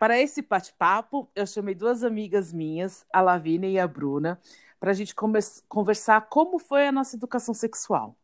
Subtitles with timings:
[0.00, 4.40] Para esse bate-papo, eu chamei duas amigas minhas, a Lavínia e a Bruna,
[4.80, 5.14] para a gente
[5.68, 8.16] conversar como foi a nossa educação sexual.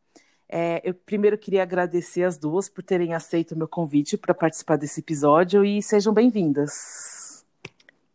[0.49, 4.75] É, eu primeiro queria agradecer as duas por terem aceito o meu convite para participar
[4.75, 7.45] desse episódio e sejam bem-vindas.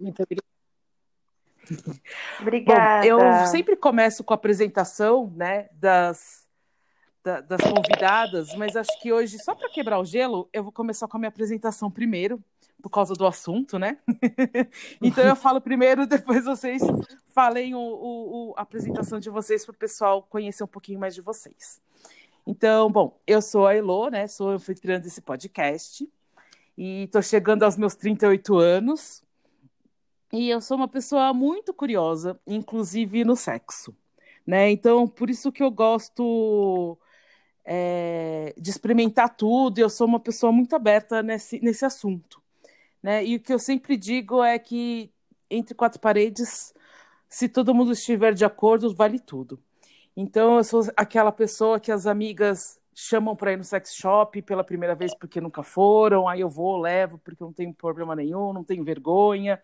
[0.01, 0.53] Muito obrigada.
[2.41, 3.07] Obrigada.
[3.07, 6.49] Bom, eu sempre começo com a apresentação né, das,
[7.23, 11.07] da, das convidadas, mas acho que hoje, só para quebrar o gelo, eu vou começar
[11.07, 12.43] com a minha apresentação primeiro,
[12.83, 13.99] por causa do assunto, né?
[15.01, 16.83] então eu falo primeiro, depois vocês
[17.27, 21.15] falem o, o, o a apresentação de vocês para o pessoal conhecer um pouquinho mais
[21.15, 21.81] de vocês.
[22.47, 24.27] Então, bom, eu sou a Elo, né?
[24.27, 26.09] Sou anfitriã desse podcast
[26.77, 29.23] e estou chegando aos meus 38 anos.
[30.33, 33.95] E eu sou uma pessoa muito curiosa, inclusive no sexo,
[34.47, 34.71] né?
[34.71, 36.99] Então, por isso que eu gosto
[37.65, 42.42] é, de experimentar tudo, eu sou uma pessoa muito aberta nesse, nesse assunto.
[43.03, 43.25] Né?
[43.25, 45.13] E o que eu sempre digo é que
[45.51, 46.73] entre quatro paredes,
[47.29, 49.61] se todo mundo estiver de acordo, vale tudo.
[50.17, 54.63] Então, eu sou aquela pessoa que as amigas chamam para ir no sex shop pela
[54.63, 58.63] primeira vez porque nunca foram, aí eu vou, levo, porque não tenho problema nenhum, não
[58.63, 59.61] tenho vergonha.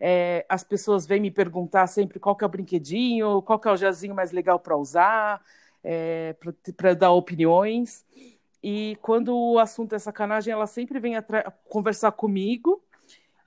[0.00, 3.72] É, as pessoas vêm me perguntar sempre qual que é o brinquedinho, qual que é
[3.72, 5.40] o jazinho mais legal para usar,
[5.84, 6.34] é,
[6.76, 8.04] para dar opiniões.
[8.62, 11.14] E quando o assunto é sacanagem, ela sempre vem
[11.68, 12.82] conversar comigo.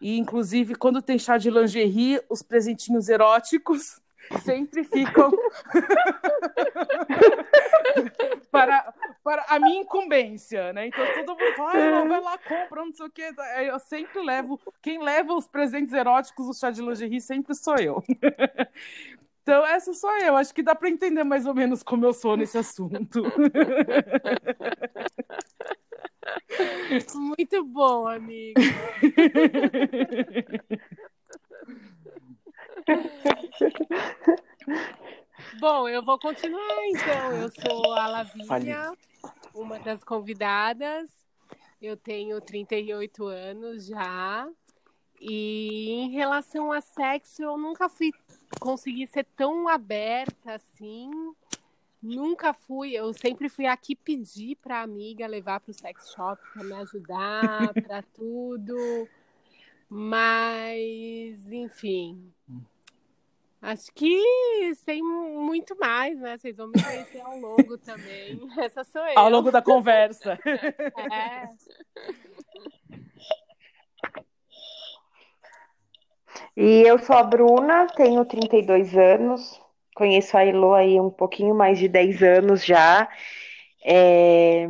[0.01, 4.01] E, inclusive, quando tem chá de lingerie, os presentinhos eróticos
[4.43, 5.31] sempre ficam
[8.51, 10.87] para, para a minha incumbência, né?
[10.87, 13.33] Então todo mundo fala, vai lá, compra, não sei o quê.
[13.63, 18.03] Eu sempre levo, quem leva os presentes eróticos, o chá de lingerie, sempre sou eu.
[19.45, 20.35] Então, essa sou eu.
[20.35, 23.21] Acho que dá para entender mais ou menos como eu sou nesse assunto.
[27.13, 28.59] Muito bom, amigo.
[35.59, 37.31] bom, eu vou continuar então.
[37.33, 38.97] Eu sou a Lavínia,
[39.53, 41.07] uma das convidadas.
[41.79, 44.49] Eu tenho 38 anos já.
[45.21, 48.11] E em relação a sexo, eu nunca fui
[48.59, 51.33] conseguir ser tão aberta assim.
[52.01, 56.63] Nunca fui, eu sempre fui aqui pedir para amiga levar para o sex shop para
[56.63, 59.07] me ajudar, para tudo.
[59.89, 62.31] Mas, enfim.
[63.61, 66.37] Acho que sem muito mais, né?
[66.37, 68.39] Vocês vão me conhecer ao longo também.
[68.59, 69.17] Essa sou eu.
[69.17, 70.37] Ao longo da conversa.
[71.11, 71.49] É.
[76.55, 79.59] E eu sou a Bruna, tenho 32 anos,
[79.95, 83.09] conheço a Elo aí um pouquinho mais de 10 anos já.
[83.83, 84.69] É...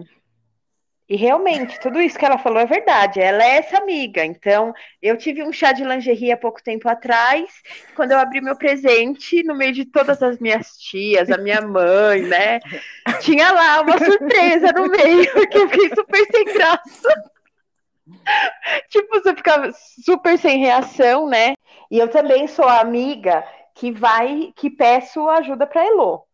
[1.07, 3.19] E realmente, tudo isso que ela falou é verdade.
[3.19, 4.25] Ela é essa amiga.
[4.25, 7.47] Então, eu tive um chá de lingerie há pouco tempo atrás.
[7.95, 12.23] Quando eu abri meu presente, no meio de todas as minhas tias, a minha mãe,
[12.23, 12.59] né?
[13.21, 17.31] Tinha lá uma surpresa no meio, que eu fiquei super sem graça.
[18.89, 19.71] tipo, você ficava
[20.03, 21.54] super sem reação, né?
[21.89, 26.25] E eu também sou a amiga que vai, que peço ajuda para Elo.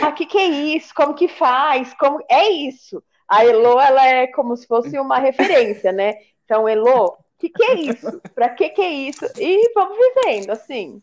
[0.00, 0.94] Ah, que, que é isso?
[0.94, 1.92] Como que faz?
[1.94, 3.02] Como é isso?
[3.28, 6.14] A Elo, ela é como se fosse uma referência, né?
[6.44, 8.20] Então, Elo, que, que é isso?
[8.34, 9.24] Para que que é isso?
[9.38, 11.02] E vamos vivendo, assim.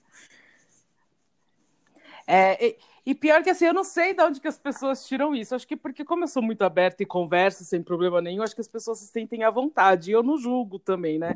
[2.25, 2.75] É,
[3.05, 5.55] e pior que assim, eu não sei de onde que as pessoas tiram isso.
[5.55, 8.61] Acho que porque, como eu sou muito aberta e converso sem problema nenhum, acho que
[8.61, 10.09] as pessoas se sentem à vontade.
[10.09, 11.35] E eu não julgo também, né?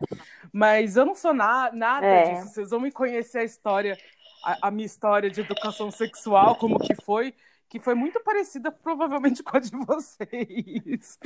[0.51, 2.33] Mas eu não sou na, nada é.
[2.33, 2.53] disso.
[2.53, 3.97] Vocês vão me conhecer a história,
[4.43, 7.33] a, a, minha história de educação sexual, como que foi,
[7.69, 11.19] que foi muito parecida, provavelmente, com a de vocês.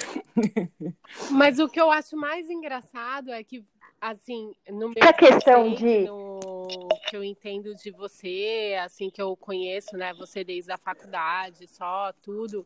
[1.32, 3.66] Mas o que eu acho mais engraçado é que
[4.02, 6.68] assim, no meu a questão de no,
[7.08, 12.12] que eu entendo de você, assim que eu conheço, né, você desde a faculdade, só
[12.22, 12.66] tudo.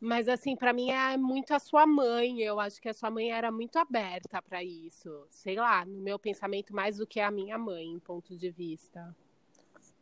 [0.00, 2.40] Mas assim, para mim é muito a sua mãe.
[2.40, 5.26] Eu acho que a sua mãe era muito aberta para isso.
[5.30, 9.16] Sei lá, no meu pensamento mais do que a minha mãe, em ponto de vista.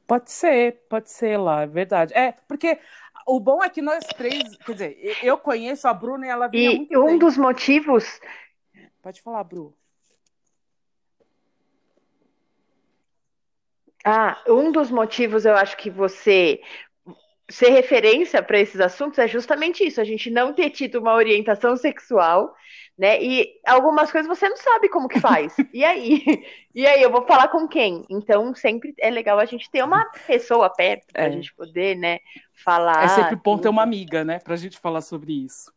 [0.07, 2.13] Pode ser, pode ser lá, é verdade.
[2.15, 2.81] É, porque
[3.27, 6.73] o bom é que nós três, quer dizer, eu conheço a Bruna e ela vinha
[6.73, 7.19] e muito um bem.
[7.19, 8.21] dos motivos
[9.03, 9.75] Pode falar, Bru.
[14.05, 16.61] Ah, um dos motivos eu acho que você
[17.53, 21.77] ser referência para esses assuntos é justamente isso, a gente não ter tido uma orientação
[21.77, 22.55] sexual,
[22.99, 23.23] né?
[23.23, 25.55] E algumas coisas você não sabe como que faz.
[25.73, 26.23] E aí?
[26.75, 28.07] E aí, eu vou falar com quem?
[28.09, 31.31] Então, sempre é legal a gente ter uma pessoa perto para a é.
[31.33, 32.21] gente poder, né,
[32.65, 33.05] falar.
[33.05, 35.73] É sempre bom ter uma amiga, né, para a gente falar sobre isso.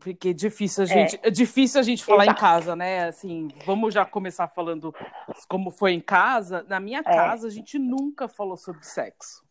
[0.00, 2.38] Porque é difícil a gente, é, é difícil a gente falar Exato.
[2.38, 3.06] em casa, né?
[3.06, 4.92] Assim, vamos já começar falando
[5.48, 6.64] como foi em casa.
[6.68, 7.02] Na minha é.
[7.02, 9.44] casa, a gente nunca falou sobre sexo.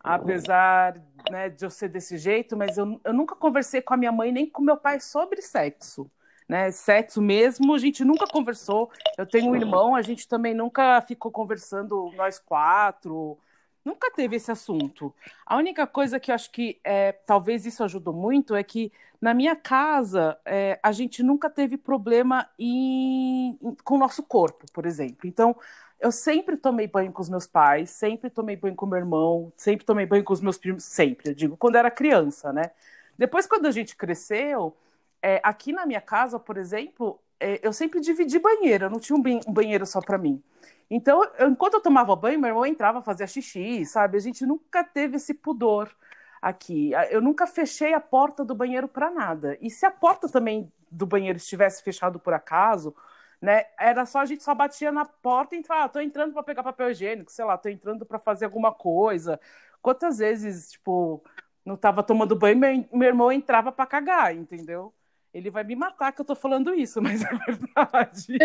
[0.00, 0.96] Apesar
[1.30, 4.30] né, de eu ser desse jeito, mas eu, eu nunca conversei com a minha mãe
[4.32, 6.10] nem com meu pai sobre sexo.
[6.48, 6.70] Né?
[6.70, 8.90] Sexo mesmo, a gente nunca conversou.
[9.18, 13.36] Eu tenho um irmão, a gente também nunca ficou conversando, nós quatro.
[13.86, 15.14] Nunca teve esse assunto.
[15.46, 18.90] A única coisa que eu acho que é, talvez isso ajudou muito é que
[19.20, 24.66] na minha casa, é, a gente nunca teve problema em, em, com o nosso corpo,
[24.72, 25.28] por exemplo.
[25.28, 25.54] Então,
[26.00, 29.86] eu sempre tomei banho com os meus pais, sempre tomei banho com meu irmão, sempre
[29.86, 32.72] tomei banho com os meus primos, sempre, eu digo, quando era criança, né?
[33.16, 34.76] Depois, quando a gente cresceu,
[35.22, 39.16] é, aqui na minha casa, por exemplo, é, eu sempre dividi banheiro, eu não tinha
[39.16, 40.42] um, um banheiro só para mim.
[40.90, 44.16] Então, enquanto eu tomava banho, meu irmão entrava, fazia xixi, sabe?
[44.16, 45.94] A gente nunca teve esse pudor
[46.40, 46.92] aqui.
[47.10, 49.58] Eu nunca fechei a porta do banheiro para nada.
[49.60, 52.94] E se a porta também do banheiro estivesse fechado por acaso,
[53.40, 56.42] né, era só a gente só batia na porta e entrava, ah, tô entrando para
[56.42, 59.40] pegar papel higiênico, sei lá, tô entrando para fazer alguma coisa.
[59.82, 61.22] Quantas vezes, tipo,
[61.64, 64.94] não tava tomando banho, meu, meu irmão entrava para cagar, entendeu?
[65.36, 68.38] Ele vai me matar que eu tô falando isso, mas é verdade.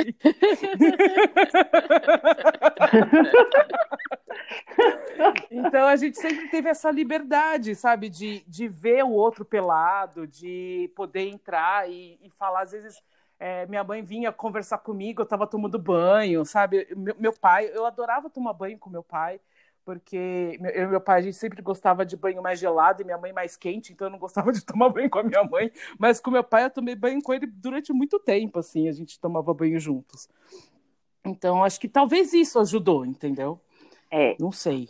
[5.49, 10.91] então a gente sempre teve essa liberdade, sabe, de, de ver o outro pelado, de
[10.93, 12.63] poder entrar e, e falar.
[12.63, 13.01] Às vezes
[13.39, 16.89] é, minha mãe vinha conversar comigo, eu estava tomando banho, sabe?
[16.93, 19.39] Meu, meu pai, eu adorava tomar banho com meu pai
[19.83, 23.17] porque eu e meu pai a gente sempre gostava de banho mais gelado e minha
[23.17, 26.19] mãe mais quente, então eu não gostava de tomar banho com a minha mãe, mas
[26.19, 29.53] com meu pai eu tomei banho com ele durante muito tempo, assim, a gente tomava
[29.53, 30.29] banho juntos.
[31.25, 33.59] Então acho que talvez isso ajudou, entendeu?
[34.09, 34.35] É.
[34.39, 34.89] Não sei.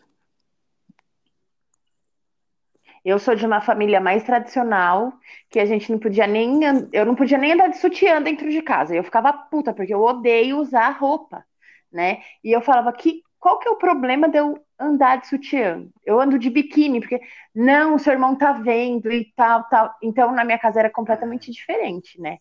[3.04, 5.12] Eu sou de uma família mais tradicional,
[5.50, 6.60] que a gente não podia nem.
[6.94, 8.96] Eu não podia nem andar de sutiã dentro de casa.
[8.96, 11.44] Eu ficava puta, porque eu odeio usar roupa,
[11.92, 12.22] né?
[12.44, 15.84] E eu falava que qual que é o problema de eu andar de sutiã?
[16.06, 17.20] Eu ando de biquíni, porque
[17.54, 19.96] não, o seu irmão tá vendo e tal, tal.
[20.00, 22.38] Então, na minha casa era completamente diferente, né?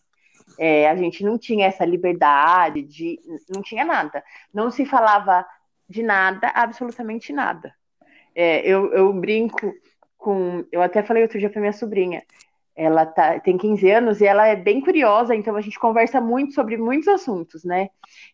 [0.59, 3.19] É, a gente não tinha essa liberdade de.
[3.49, 4.23] Não tinha nada.
[4.53, 5.43] Não se falava
[5.89, 7.73] de nada, absolutamente nada.
[8.35, 9.73] É, eu, eu brinco
[10.19, 10.63] com.
[10.71, 12.21] Eu até falei outro dia para minha sobrinha.
[12.75, 16.53] Ela tá, tem 15 anos e ela é bem curiosa, então a gente conversa muito
[16.53, 17.89] sobre muitos assuntos, né?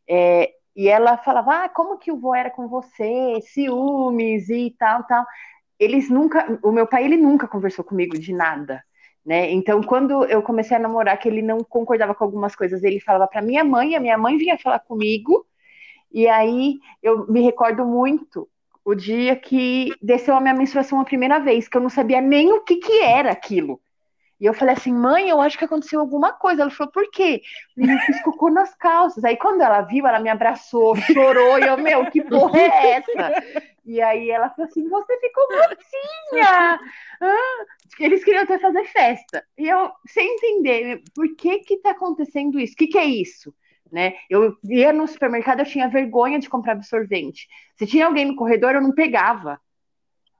[0.08, 5.04] É, e ela falava, ah, como que o vô era com você, ciúmes e tal,
[5.06, 5.26] tal.
[5.80, 8.84] Eles nunca, o meu pai, ele nunca conversou comigo de nada,
[9.26, 9.52] né?
[9.52, 13.28] Então, quando eu comecei a namorar, que ele não concordava com algumas coisas, ele falava
[13.28, 15.48] para minha mãe, a minha mãe vinha falar comigo,
[16.12, 18.48] e aí eu me recordo muito
[18.86, 22.54] o dia que desceu a minha menstruação a primeira vez, que eu não sabia nem
[22.54, 23.82] o que que era aquilo.
[24.40, 26.62] E eu falei assim, mãe, eu acho que aconteceu alguma coisa.
[26.62, 27.42] Ela falou, por quê?
[27.76, 29.24] Eu fiz cocô nas calças.
[29.24, 33.44] Aí quando ela viu, ela me abraçou, chorou, e eu, meu, que porra é essa?
[33.84, 36.80] E aí ela falou assim, você ficou mocinha!
[37.22, 37.66] Ah,
[38.00, 39.44] eles queriam até fazer festa.
[39.58, 42.74] E eu, sem entender, por que que tá acontecendo isso?
[42.74, 43.54] O que que é isso?
[43.92, 44.16] Né?
[44.30, 47.48] Eu ia no supermercado, eu tinha vergonha de comprar absorvente.
[47.76, 49.60] Se tinha alguém no corredor, eu não pegava.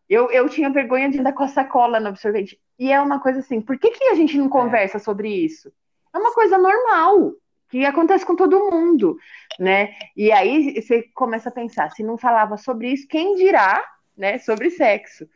[0.10, 2.60] Eu, eu tinha vergonha de andar com a sacola no absorvente.
[2.80, 4.50] E é uma coisa assim, por que, que a gente não é.
[4.50, 5.00] conversa é.
[5.00, 5.72] sobre isso?
[6.14, 7.34] É uma coisa normal,
[7.70, 9.18] que acontece com todo mundo,
[9.60, 9.94] né?
[10.16, 13.84] E aí você começa a pensar, se não falava sobre isso, quem dirá,
[14.16, 15.28] né, sobre sexo?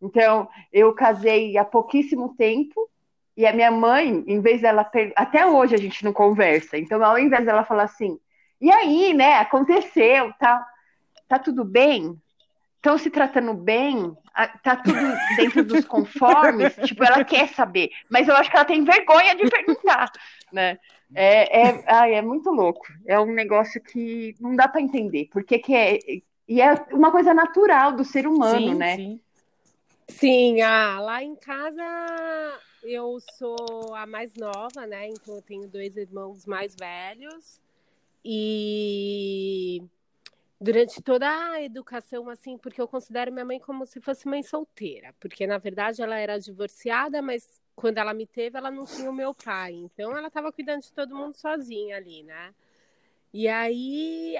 [0.00, 2.88] Então, eu casei há pouquíssimo tempo
[3.36, 5.12] e a minha mãe, em vez dela per...
[5.16, 6.78] até hoje a gente não conversa.
[6.78, 8.18] Então, ao invés dela falar assim:
[8.60, 10.64] "E aí, né, aconteceu, tá?
[11.26, 12.20] Tá tudo bem?
[12.84, 14.14] Estão se tratando bem,
[14.62, 14.98] tá tudo
[15.36, 19.48] dentro dos conformes, tipo, ela quer saber, mas eu acho que ela tem vergonha de
[19.48, 20.12] perguntar,
[20.52, 20.78] né?
[21.14, 25.58] É, é, ai, é muito louco, é um negócio que não dá para entender, porque
[25.58, 25.98] que é,
[26.46, 28.96] e é uma coisa natural do ser humano, sim, né?
[28.96, 29.20] Sim.
[30.06, 35.08] Sim, ah, lá em casa eu sou a mais nova, né?
[35.08, 37.58] Então eu tenho dois irmãos mais velhos
[38.22, 39.82] e
[40.60, 45.14] durante toda a educação, assim, porque eu considero minha mãe como se fosse mãe solteira,
[45.20, 49.14] porque na verdade ela era divorciada, mas quando ela me teve, ela não tinha o
[49.14, 52.54] meu pai, então ela estava cuidando de todo mundo sozinha ali, né?
[53.32, 54.36] E aí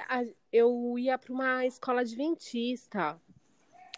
[0.53, 3.21] eu ia para uma escola adventista.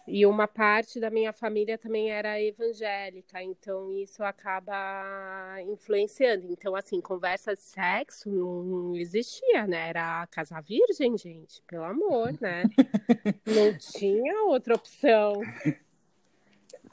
[0.07, 6.47] E uma parte da minha família também era evangélica, então isso acaba influenciando.
[6.49, 9.89] Então, assim, conversa de sexo não existia, né?
[9.89, 12.63] Era casar virgem, gente, pelo amor, né?
[13.45, 15.41] não tinha outra opção.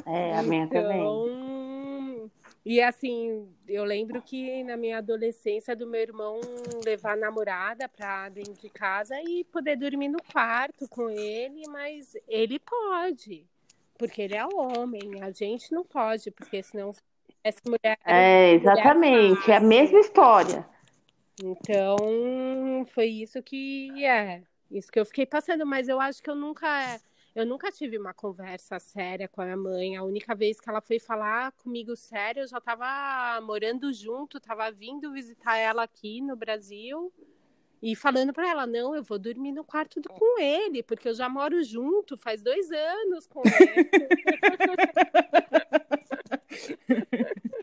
[0.04, 1.63] É, a minha então, também.
[2.64, 6.40] E assim, eu lembro que na minha adolescência do meu irmão
[6.84, 12.16] levar a namorada para dentro de casa e poder dormir no quarto com ele, mas
[12.26, 13.46] ele pode,
[13.98, 16.94] porque ele é homem, a gente não pode, porque senão
[17.42, 20.66] essa mulher É, exatamente, mulher é a mesma história.
[21.42, 24.40] Então, foi isso que é,
[24.70, 26.98] isso que eu fiquei passando, mas eu acho que eu nunca
[27.34, 29.96] eu nunca tive uma conversa séria com a minha mãe.
[29.96, 34.70] A única vez que ela foi falar comigo sério, eu já estava morando junto, estava
[34.70, 37.12] vindo visitar ela aqui no Brasil
[37.82, 41.14] e falando para ela: não, eu vou dormir no quarto do, com ele, porque eu
[41.14, 43.90] já moro junto faz dois anos com ele.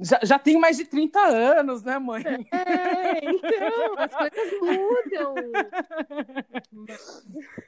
[0.00, 2.22] Já, já tenho mais de 30 anos, né, mãe?
[2.52, 5.34] É, então, as coisas mudam.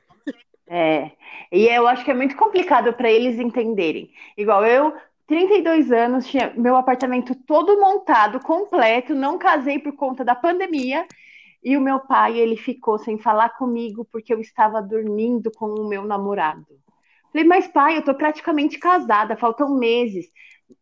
[0.68, 1.12] É,
[1.52, 4.10] e eu acho que é muito complicado para eles entenderem.
[4.36, 4.92] Igual eu,
[5.26, 11.06] 32 anos, tinha meu apartamento todo montado, completo, não casei por conta da pandemia,
[11.62, 15.88] e o meu pai, ele ficou sem falar comigo porque eu estava dormindo com o
[15.88, 16.66] meu namorado.
[17.32, 20.26] Falei, mas pai, eu tô praticamente casada, faltam meses.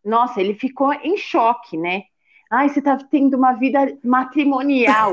[0.04, 2.02] Nossa, ele ficou em choque, né?
[2.50, 5.12] Ai, você tá tendo uma vida matrimonial.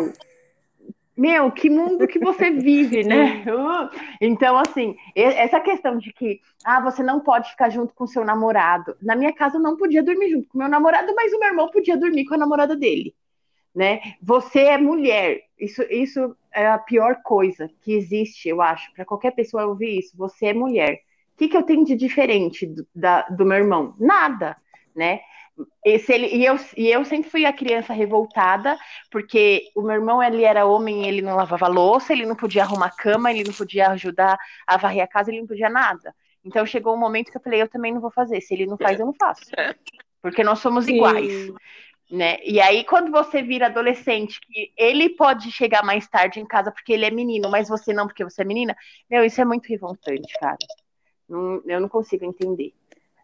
[1.21, 3.45] Meu, que mundo que você vive, né?
[4.19, 8.95] Então, assim, essa questão de que ah, você não pode ficar junto com seu namorado.
[8.99, 11.69] Na minha casa eu não podia dormir junto com meu namorado, mas o meu irmão
[11.69, 13.13] podia dormir com a namorada dele,
[13.75, 14.01] né?
[14.19, 15.41] Você é mulher.
[15.59, 20.17] Isso, isso é a pior coisa que existe, eu acho, para qualquer pessoa ouvir isso.
[20.17, 21.01] Você é mulher.
[21.35, 23.93] O que, que eu tenho de diferente do, da, do meu irmão?
[23.99, 24.57] Nada,
[24.95, 25.19] né?
[25.85, 28.77] Esse, ele, e, eu, e eu sempre fui a criança revoltada,
[29.09, 32.95] porque o meu irmão ele era homem, ele não lavava louça, ele não podia arrumar
[32.95, 36.15] cama, ele não podia ajudar a varrer a casa, ele não podia nada.
[36.43, 38.41] Então chegou um momento que eu falei, eu também não vou fazer.
[38.41, 39.43] Se ele não faz, eu não faço.
[40.21, 40.95] Porque nós somos Sim.
[40.95, 41.51] iguais.
[42.09, 42.39] Né?
[42.43, 46.91] E aí, quando você vira adolescente, que ele pode chegar mais tarde em casa porque
[46.91, 48.75] ele é menino, mas você não porque você é menina,
[49.09, 50.57] meu, isso é muito revoltante, cara.
[51.29, 52.73] Não, eu não consigo entender.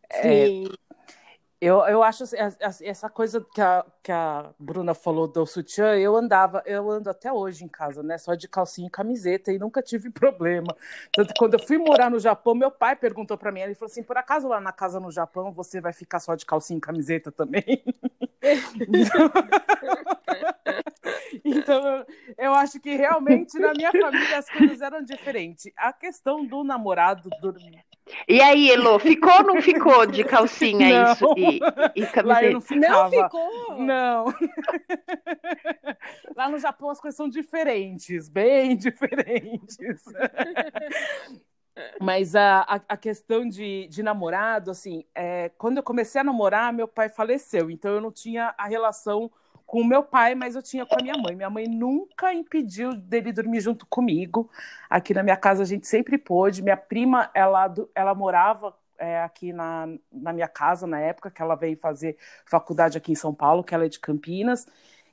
[0.10, 0.68] Sim.
[0.68, 0.87] É,
[1.60, 2.38] eu, eu acho assim,
[2.84, 7.34] essa coisa que a, que a Bruna falou do sutiã, eu andava, eu ando até
[7.34, 8.16] hoje em casa, né?
[8.20, 10.76] Só de calcinha e camiseta e nunca tive problema.
[11.12, 14.04] Tanto quando eu fui morar no Japão, meu pai perguntou para mim, ele falou assim:
[14.04, 17.32] por acaso lá na casa no Japão você vai ficar só de calcinha e camiseta
[17.32, 17.66] também?
[21.44, 22.06] então,
[22.38, 25.72] eu acho que realmente na minha família as coisas eram diferentes.
[25.76, 27.84] A questão do namorado dormir
[28.28, 31.14] e aí, Elo, ficou ou não ficou de calcinha não.
[31.14, 31.60] isso e,
[31.96, 32.24] e camiseta?
[32.24, 33.04] Lá eu não, ficava.
[33.04, 33.78] não ficou?
[33.78, 34.26] Não.
[36.36, 39.78] Lá no Japão as coisas são diferentes, bem diferentes.
[42.02, 46.74] Mas a, a, a, questão de, de namorado, assim, é, quando eu comecei a namorar,
[46.74, 49.32] meu pai faleceu, então eu não tinha a relação
[49.68, 51.36] com meu pai, mas eu tinha com a minha mãe.
[51.36, 54.50] Minha mãe nunca impediu dele dormir junto comigo.
[54.90, 56.64] Aqui na minha casa a gente sempre pôde.
[56.64, 61.54] Minha prima, ela, ela morava é, aqui na, na minha casa na época que ela
[61.56, 64.66] veio fazer faculdade aqui em São Paulo, que ela é de Campinas.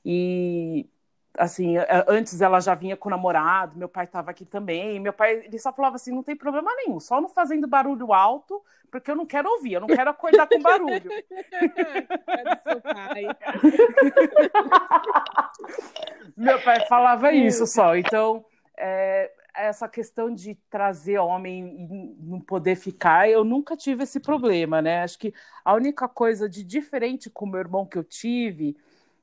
[0.04, 0.88] E
[1.38, 1.76] assim,
[2.06, 5.00] antes ela já vinha com o namorado, meu pai estava aqui também.
[5.00, 8.62] Meu pai, ele só falava assim: não tem problema nenhum, só não fazendo barulho alto,
[8.90, 11.10] porque eu não quero ouvir, eu não quero acordar com barulho.
[12.62, 13.24] seu pai.
[16.36, 17.96] meu pai falava isso só.
[17.96, 18.44] Então,
[18.78, 24.82] é, essa questão de trazer homem e não poder ficar, eu nunca tive esse problema,
[24.82, 25.02] né?
[25.02, 25.32] Acho que
[25.64, 28.76] a única coisa de diferente com o meu irmão que eu tive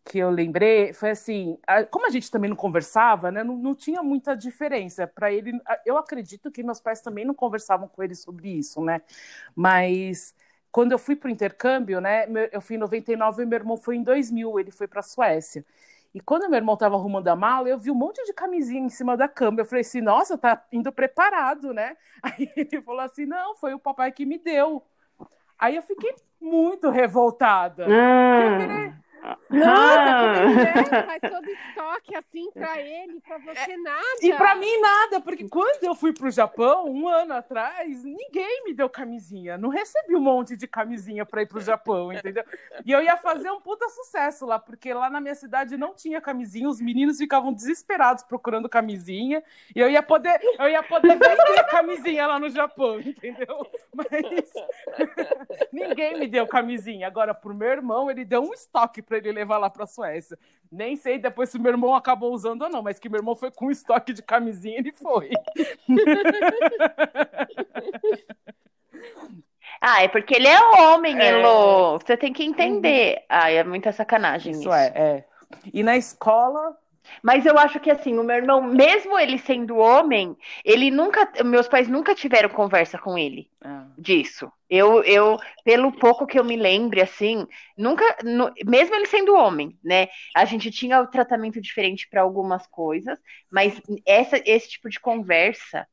[0.03, 1.57] que eu lembrei foi assim,
[1.91, 5.59] como a gente também não conversava, né, não, não tinha muita diferença para ele.
[5.85, 9.01] Eu acredito que meus pais também não conversavam com ele sobre isso, né?
[9.55, 10.33] Mas
[10.71, 13.95] quando eu fui para o intercâmbio, né, eu fui em 99 e meu irmão foi
[13.97, 15.65] em 2000, ele foi para a Suécia.
[16.13, 18.89] E quando meu irmão estava arrumando a mala, eu vi um monte de camisinha em
[18.89, 19.61] cima da cama.
[19.61, 21.95] Eu falei assim, nossa, tá indo preparado, né?
[22.21, 24.83] Aí ele falou assim, não, foi o papai que me deu.
[25.57, 27.85] Aí eu fiquei muito revoltada.
[27.87, 28.93] Ah.
[29.49, 30.45] Nossa, ah.
[30.45, 30.73] né?
[31.05, 34.19] Faz todo estoque assim pra ele, pra você é, nada.
[34.21, 38.73] E pra mim nada, porque quando eu fui pro Japão, um ano atrás, ninguém me
[38.73, 39.57] deu camisinha.
[39.57, 42.43] Não recebi um monte de camisinha pra ir pro Japão, entendeu?
[42.85, 46.19] E eu ia fazer um puta sucesso lá, porque lá na minha cidade não tinha
[46.19, 49.43] camisinha, os meninos ficavam desesperados procurando camisinha,
[49.75, 53.67] e eu ia poder, eu ia poder vender camisinha lá no Japão, entendeu?
[53.93, 54.07] Mas
[55.71, 57.05] ninguém me deu camisinha.
[57.07, 60.39] Agora, pro meu irmão, ele deu um estoque para ele levar lá para Suécia.
[60.71, 63.51] Nem sei depois se meu irmão acabou usando ou não, mas que meu irmão foi
[63.51, 65.31] com um estoque de camisinha, ele foi.
[69.81, 71.27] ah, é porque ele é homem, é...
[71.27, 71.99] Elo.
[71.99, 73.15] Você tem que entender.
[73.15, 73.23] Uhum.
[73.27, 74.61] Ah, é muita sacanagem isso.
[74.61, 75.25] Isso é, é.
[75.73, 76.77] E na escola,
[77.21, 81.67] mas eu acho que assim, o meu irmão, mesmo ele sendo homem, ele nunca, meus
[81.67, 83.87] pais nunca tiveram conversa com ele ah.
[83.97, 84.51] disso.
[84.69, 87.45] Eu, eu, pelo pouco que eu me lembre, assim,
[87.77, 90.07] nunca, no, mesmo ele sendo homem, né?
[90.35, 93.19] A gente tinha o tratamento diferente para algumas coisas,
[93.51, 95.85] mas essa, esse tipo de conversa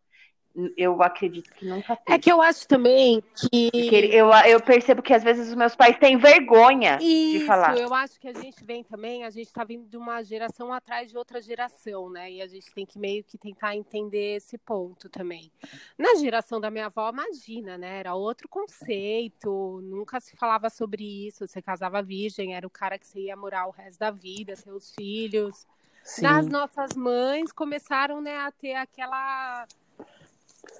[0.76, 2.16] eu acredito que nunca teve.
[2.16, 3.70] É que eu acho também que.
[4.12, 7.76] eu, eu percebo que às vezes os meus pais têm vergonha Isso, de falar.
[7.78, 11.10] Eu acho que a gente vem também, a gente está vindo de uma geração atrás
[11.10, 12.30] de outra geração, né?
[12.30, 15.50] E a gente tem que meio que tentar entender esse ponto também.
[15.96, 18.00] Na geração da minha avó, imagina, né?
[18.00, 21.46] Era outro conceito, nunca se falava sobre isso.
[21.46, 24.92] Você casava virgem, era o cara que você ia morar o resto da vida, seus
[24.94, 25.66] filhos.
[26.02, 26.22] Sim.
[26.22, 29.66] Nas nossas mães começaram né, a ter aquela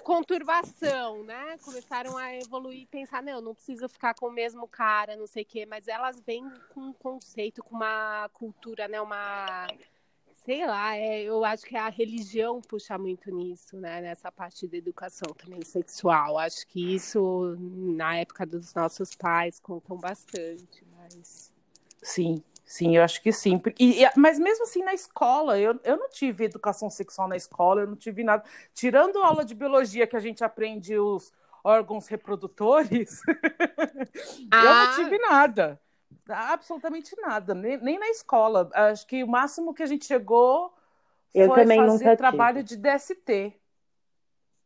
[0.02, 1.58] conturbação, né?
[1.62, 5.42] Começaram a evoluir e pensar, não, não preciso ficar com o mesmo cara, não sei
[5.42, 9.00] o quê, mas elas vêm com um conceito, com uma cultura, né?
[9.00, 9.66] Uma.
[10.44, 14.00] Sei lá, é, eu acho que a religião puxa muito nisso, né?
[14.00, 16.38] Nessa parte da educação também sexual.
[16.38, 21.52] Acho que isso, na época dos nossos pais, contam bastante, mas.
[22.02, 23.59] Sim, Sim, eu acho que sim.
[23.79, 27.81] E, e, mas mesmo assim, na escola, eu, eu não tive educação sexual na escola,
[27.81, 28.45] eu não tive nada.
[28.75, 31.33] Tirando a aula de biologia, que a gente aprende os
[31.65, 33.23] órgãos reprodutores,
[34.51, 34.59] ah.
[34.67, 34.93] eu não ah.
[34.97, 35.81] tive nada.
[36.29, 38.69] Absolutamente nada, nem, nem, na escola.
[38.75, 40.71] Acho que o máximo que a gente chegou
[41.35, 42.83] eu foi fazer trabalho tive.
[42.83, 43.57] de DST.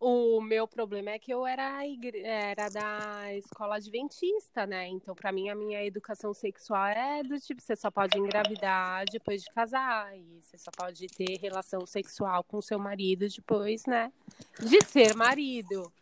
[0.05, 2.23] O meu problema é que eu era, igre...
[2.25, 4.89] era da escola adventista, né?
[4.89, 9.45] Então, para mim, a minha educação sexual é do tipo: você só pode engravidar depois
[9.45, 14.13] de casar, e você só pode ter relação sexual com seu marido depois, né?
[14.59, 15.93] De ser marido.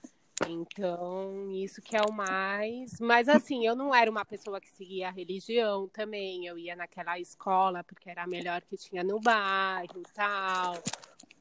[0.49, 2.99] Então, isso que é o mais.
[3.01, 6.47] Mas, assim, eu não era uma pessoa que seguia a religião também.
[6.47, 10.83] Eu ia naquela escola porque era a melhor que tinha no bairro tal,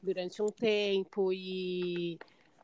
[0.02, 1.32] durante um tempo.
[1.32, 2.18] E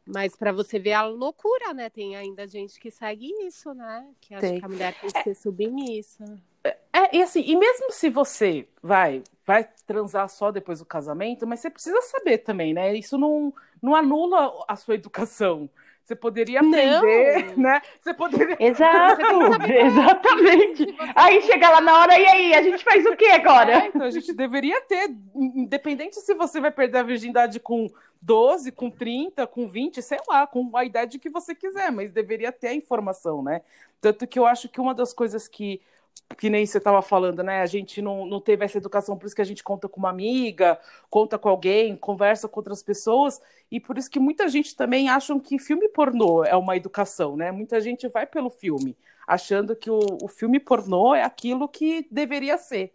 [0.07, 1.90] mas para você ver a loucura, né?
[1.90, 4.07] Tem ainda gente que segue isso, né?
[4.21, 4.59] Que acha tem.
[4.61, 6.25] que a mulher tem que ser submissa.
[6.62, 11.47] É, é, e assim, e mesmo se você vai, vai transar só depois do casamento,
[11.47, 12.95] mas você precisa saber também, né?
[12.95, 15.69] Isso não, não anula a sua educação.
[16.07, 17.64] Você poderia aprender, não.
[17.64, 17.83] né?
[18.01, 18.57] Você poderia.
[18.62, 19.23] Exato,
[19.69, 20.97] exatamente.
[21.16, 23.73] Aí chega lá na hora, e aí, a gente faz o que agora?
[23.73, 27.88] É, então a gente deveria ter, independente se você vai perder a virgindade com
[28.23, 32.53] 12, com 30, com 20, sei lá, com a idade que você quiser, mas deveria
[32.53, 33.62] ter a informação, né?
[34.01, 35.81] Tanto que eu acho que uma das coisas que
[36.38, 37.61] que nem você estava falando, né?
[37.61, 40.11] A gente não, não teve essa educação, por isso que a gente conta com uma
[40.11, 43.40] amiga, conta com alguém, conversa com outras pessoas,
[43.71, 47.51] e por isso que muita gente também acha que filme pornô é uma educação, né?
[47.51, 52.57] Muita gente vai pelo filme, achando que o, o filme pornô é aquilo que deveria
[52.59, 52.93] ser.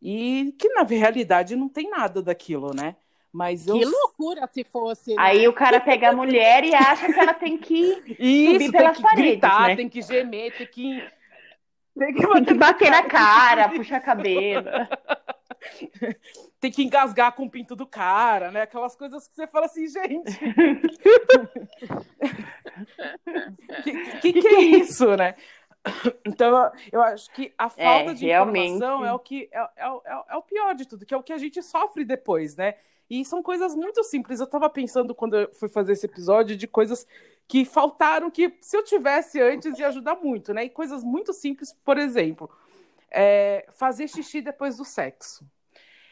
[0.00, 2.94] E que na realidade não tem nada daquilo, né?
[3.32, 3.76] Mas eu...
[3.76, 5.10] Que loucura se fosse.
[5.10, 5.16] Né?
[5.18, 8.92] Aí o cara pega a mulher e acha que ela tem que Isso, subir pelas
[8.92, 9.76] tem que paredes, gritar, né?
[9.76, 11.02] tem que gemer, tem que
[11.98, 14.70] tem que, tem que bater na cara, puxar cabelo.
[16.60, 18.62] Tem que engasgar com o pinto do cara, né?
[18.62, 20.38] Aquelas coisas que você fala assim, gente.
[23.82, 25.34] que, que, que é isso, né?
[26.24, 30.22] Então, eu acho que a falta é, de informação é o que é, é, é,
[30.30, 32.74] é, o pior de tudo, que é o que a gente sofre depois, né?
[33.10, 34.40] E são coisas muito simples.
[34.40, 37.06] Eu estava pensando quando eu fui fazer esse episódio de coisas
[37.46, 40.64] que faltaram que, se eu tivesse antes, ia ajudar muito, né?
[40.64, 42.50] E coisas muito simples, por exemplo,
[43.10, 45.46] é, fazer xixi depois do sexo.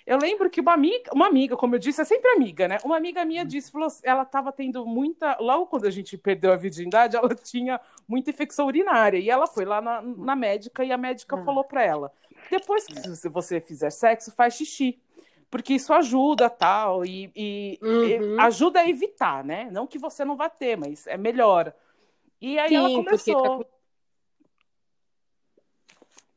[0.05, 2.79] Eu lembro que uma amiga, uma amiga, como eu disse, é sempre amiga, né?
[2.85, 5.37] Uma amiga minha disse, falou, ela estava tendo muita.
[5.41, 9.19] Logo quando a gente perdeu a virgindade, ela tinha muita infecção urinária.
[9.19, 11.45] E ela foi lá na, na médica e a médica ah.
[11.45, 12.13] falou para ela:
[12.51, 15.01] depois que você fizer sexo, faz xixi
[15.53, 18.37] porque isso ajuda tal e, e, uhum.
[18.37, 19.69] e, ajuda a evitar, né?
[19.71, 21.75] Não que você não vá ter, mas é melhor.
[22.41, 23.57] E aí Sim, ela começou.
[23.59, 23.73] Porque...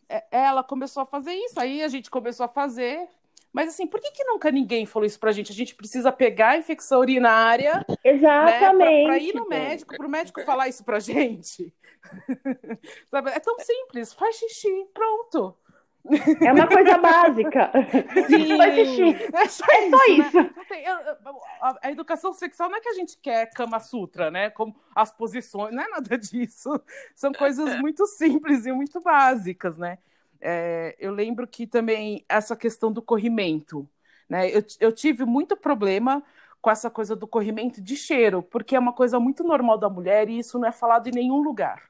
[0.10, 3.08] é, ela começou a fazer isso, aí a gente começou a fazer.
[3.54, 5.49] Mas assim, por que, que nunca ninguém falou isso pra gente?
[5.49, 8.75] A gente precisa pegar a infecção urinária Exatamente.
[8.75, 11.73] Né, pra, pra ir no médico, pro médico falar isso pra gente.
[13.34, 15.58] É tão simples, faz xixi, pronto.
[16.41, 17.71] É uma coisa básica.
[18.27, 18.57] Sim.
[18.85, 19.29] Xixi.
[19.33, 19.97] É só é isso.
[19.97, 20.37] Só isso.
[20.37, 20.49] Né?
[21.61, 24.49] A, a, educação sexual não é que a gente quer Kama Sutra, né?
[24.49, 26.79] Como as posições, não é nada disso.
[27.15, 29.97] São coisas muito simples e muito básicas, né?
[30.39, 33.87] É, eu lembro que também essa questão do corrimento,
[34.29, 34.49] né?
[34.49, 36.23] Eu, eu tive muito problema
[36.61, 40.29] com essa coisa do corrimento de cheiro, porque é uma coisa muito normal da mulher
[40.29, 41.83] e isso não é falado em nenhum lugar.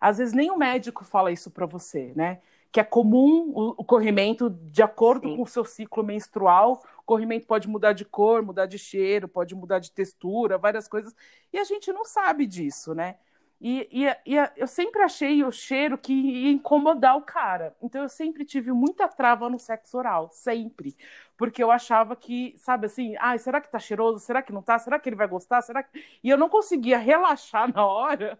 [0.00, 2.40] Às vezes nem o médico fala isso para você, né?
[2.74, 5.36] Que é comum o, o corrimento de acordo Sim.
[5.36, 6.82] com o seu ciclo menstrual.
[6.98, 11.14] O corrimento pode mudar de cor, mudar de cheiro, pode mudar de textura, várias coisas.
[11.52, 13.14] E a gente não sabe disso, né?
[13.60, 17.74] E, e, e, eu sempre achei o cheiro que ia incomodar o cara.
[17.80, 20.96] Então eu sempre tive muita trava no sexo oral, sempre.
[21.36, 24.20] Porque eu achava que, sabe assim, ah, será que tá cheiroso?
[24.20, 24.78] Será que não tá?
[24.78, 25.62] Será que ele vai gostar?
[25.62, 26.04] Será que...
[26.22, 28.38] E eu não conseguia relaxar na hora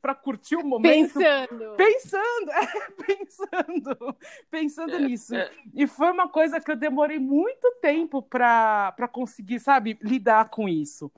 [0.00, 1.14] para curtir o momento.
[1.14, 1.76] Pensando.
[1.76, 4.16] Pensando, é, pensando,
[4.50, 5.34] pensando nisso.
[5.74, 11.10] E foi uma coisa que eu demorei muito tempo para conseguir, sabe, lidar com isso.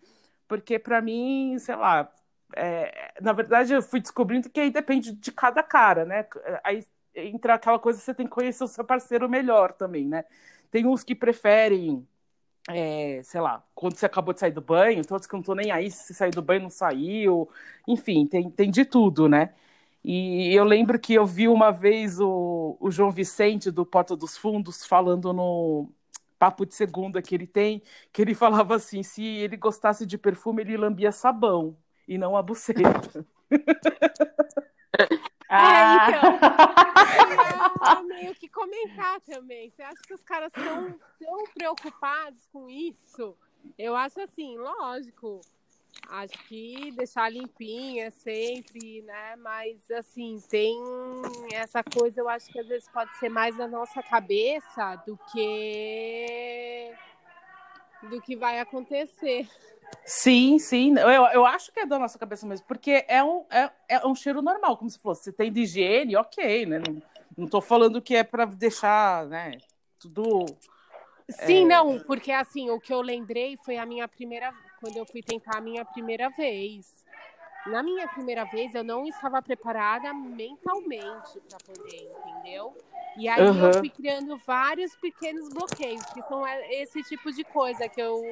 [0.47, 2.11] Porque para mim, sei lá,
[2.57, 6.27] é, na verdade, eu fui descobrindo que aí depende de cada cara, né?
[6.65, 10.25] Aí entra aquela coisa você tem que conhecer o seu parceiro melhor também, né?
[10.71, 12.07] Tem uns que preferem,
[12.69, 15.55] é, sei lá, quando você acabou de sair do banho, tem outros que não estão
[15.55, 17.49] nem aí se saiu do banho não saiu,
[17.87, 19.55] enfim, tem, tem de tudo, né?
[20.05, 24.37] E eu lembro que eu vi uma vez o, o João Vicente do Porta dos
[24.37, 25.91] Fundos falando no
[26.39, 27.83] papo de segunda que ele tem,
[28.13, 31.77] que ele falava assim, se ele gostasse de perfume, ele lambia sabão
[32.09, 33.27] e não a buceta.
[35.49, 36.11] ah.
[36.11, 36.39] É, então.
[37.99, 39.71] Eu meio que comentar também.
[39.71, 43.37] Você acha que os caras estão tão preocupados com isso?
[43.79, 45.41] Eu acho assim, lógico.
[46.09, 49.37] Acho que deixar limpinha sempre, né?
[49.37, 50.81] Mas assim, tem
[51.53, 56.95] essa coisa, eu acho que às vezes pode ser mais na nossa cabeça do que
[58.11, 59.49] do que vai acontecer.
[60.05, 60.95] Sim, sim.
[60.99, 64.15] Eu, eu acho que é da nossa cabeça mesmo, porque é um, é, é um
[64.15, 65.25] cheiro normal, como se fosse.
[65.25, 66.79] Se tem de higiene, ok, né?
[66.79, 67.03] Não,
[67.37, 69.59] não tô falando que é para deixar, né?
[69.99, 70.47] Tudo.
[71.29, 71.67] Sim, é...
[71.67, 74.53] não, porque assim, o que eu lembrei foi a minha primeira.
[74.81, 77.05] Quando eu fui tentar a minha primeira vez.
[77.67, 82.75] Na minha primeira vez, eu não estava preparada mentalmente para poder, entendeu?
[83.17, 83.67] E aí uhum.
[83.67, 88.23] eu fui criando vários pequenos bloqueios, que são esse tipo de coisa que eu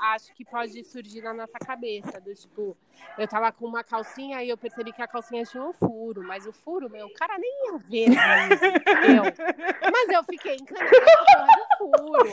[0.00, 2.20] acho que pode surgir na nossa cabeça.
[2.20, 2.76] Do tipo,
[3.16, 6.44] eu tava com uma calcinha e eu percebi que a calcinha tinha um furo, mas
[6.44, 9.92] o furo, meu, o cara nem ia ver, eu.
[9.92, 12.28] Mas eu fiquei encantada furo.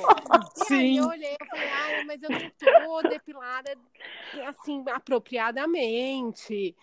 [0.57, 0.75] E Sim.
[0.75, 3.75] aí eu olhei e falei, ai, mas eu não tô depilada
[4.47, 6.75] assim, apropriadamente.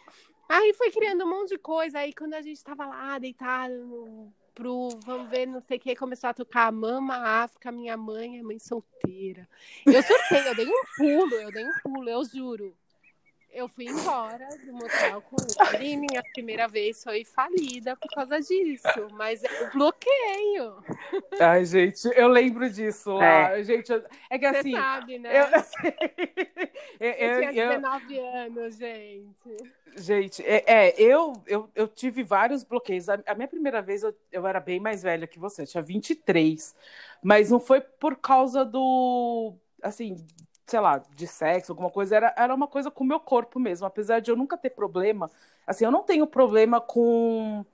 [0.48, 2.00] Aí foi criando um monte de coisa.
[2.00, 6.28] Aí quando a gente tava lá, deitado pro vamos ver, não sei o que, começou
[6.28, 9.48] a tocar Mama África, minha mãe é mãe solteira.
[9.86, 12.76] Eu surtei, eu dei um pulo, eu dei um pulo, eu juro.
[13.52, 15.36] Eu fui embora do motel com
[15.74, 19.08] ele e minha primeira vez foi falida por causa disso.
[19.12, 20.84] Mas é o bloqueio.
[21.40, 23.20] Ai, gente, eu lembro disso.
[23.20, 23.92] É, ah, gente,
[24.30, 24.70] é que assim.
[24.70, 25.40] Você sabe, né?
[25.40, 25.46] Eu,
[27.00, 29.56] eu, eu, eu tinha 19 anos, gente.
[29.96, 33.08] Gente, é, é, eu, eu, eu tive vários bloqueios.
[33.08, 35.82] A, a minha primeira vez eu, eu era bem mais velha que você, eu tinha
[35.82, 36.74] 23.
[37.22, 39.54] Mas não foi por causa do.
[39.82, 40.24] Assim,
[40.70, 43.86] sei lá, de sexo, alguma coisa, era, era uma coisa com o meu corpo mesmo.
[43.86, 45.28] Apesar de eu nunca ter problema.
[45.66, 47.64] Assim, eu não tenho problema com.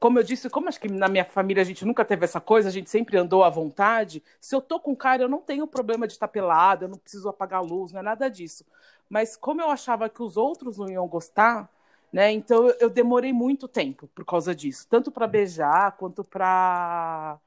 [0.00, 2.68] Como eu disse, como acho que na minha família a gente nunca teve essa coisa,
[2.68, 4.22] a gente sempre andou à vontade.
[4.40, 7.28] Se eu tô com cara, eu não tenho problema de estar pelada, eu não preciso
[7.28, 8.64] apagar a luz, não é nada disso.
[9.08, 11.70] Mas como eu achava que os outros não iam gostar,
[12.12, 12.30] né?
[12.32, 17.38] Então eu, demorei muito tempo por causa disso, tanto para beijar quanto para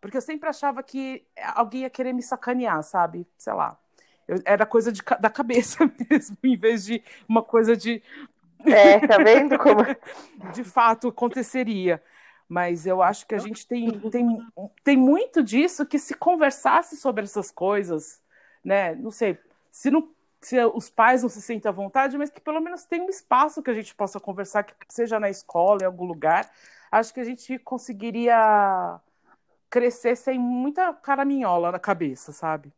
[0.00, 3.26] porque eu sempre achava que alguém ia querer me sacanear, sabe?
[3.36, 3.76] Sei lá.
[4.28, 8.02] Eu, era coisa de, da cabeça mesmo, em vez de uma coisa de.
[8.66, 9.80] É, tá vendo como?
[10.52, 12.02] de fato aconteceria.
[12.48, 14.46] Mas eu acho que a gente tem, tem,
[14.82, 18.22] tem muito disso que se conversasse sobre essas coisas,
[18.64, 18.94] né?
[18.94, 19.38] Não sei,
[19.70, 20.08] se, não,
[20.40, 23.62] se os pais não se sentem à vontade, mas que pelo menos tenha um espaço
[23.62, 26.50] que a gente possa conversar, que seja na escola, em algum lugar,
[26.90, 28.98] acho que a gente conseguiria
[29.68, 32.72] crescer sem muita caraminhola na cabeça, sabe?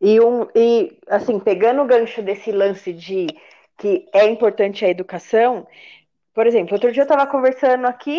[0.00, 3.26] E, um, e assim, pegando o gancho desse lance de
[3.78, 5.66] que é importante a educação,
[6.34, 8.18] Por exemplo, outro dia eu estava conversando aqui,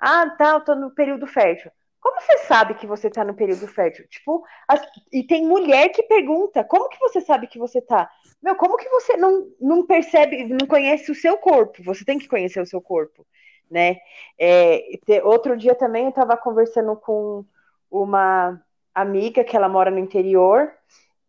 [0.00, 1.70] ah, tá, eu tô no período fértil.
[2.00, 4.06] Como você sabe que você tá no período fértil?
[4.08, 8.10] Tipo, as, e tem mulher que pergunta, como que você sabe que você tá?
[8.42, 11.82] Meu, como que você não, não percebe, não conhece o seu corpo?
[11.84, 13.26] Você tem que conhecer o seu corpo,
[13.70, 13.98] né?
[14.38, 14.82] É,
[15.24, 17.44] outro dia também eu estava conversando com
[17.90, 18.60] uma
[18.94, 20.72] amiga que ela mora no interior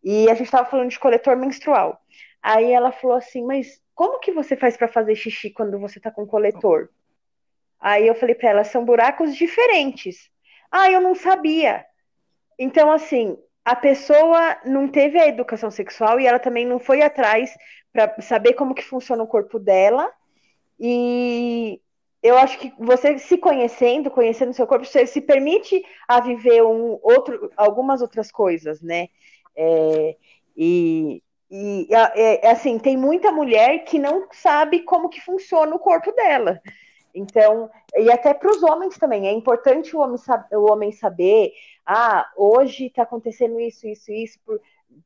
[0.04, 1.98] e a gente estava falando de coletor menstrual.
[2.42, 6.10] Aí ela falou assim, mas como que você faz para fazer xixi quando você tá
[6.10, 6.90] com coletor?
[7.80, 10.30] Aí eu falei para ela, são buracos diferentes.
[10.70, 11.84] Ah, eu não sabia.
[12.58, 17.56] Então, assim, a pessoa não teve a educação sexual e ela também não foi atrás
[17.92, 20.12] para saber como que funciona o corpo dela.
[20.78, 21.80] E
[22.22, 26.98] eu acho que você se conhecendo, conhecendo seu corpo, você se permite a viver um
[27.02, 29.08] outro, algumas outras coisas, né?
[29.56, 30.16] É,
[30.56, 35.78] e, e é, é, assim, tem muita mulher que não sabe como que funciona o
[35.78, 36.60] corpo dela.
[37.14, 40.18] Então, e até para os homens também, é importante o homem,
[40.52, 41.52] o homem saber,
[41.86, 44.60] ah, hoje está acontecendo isso, isso, isso, por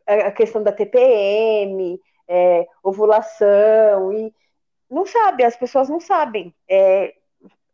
[0.07, 4.35] a questão da TPM, é, ovulação, e
[4.91, 6.55] não sabe, as pessoas não sabem.
[6.69, 7.15] É,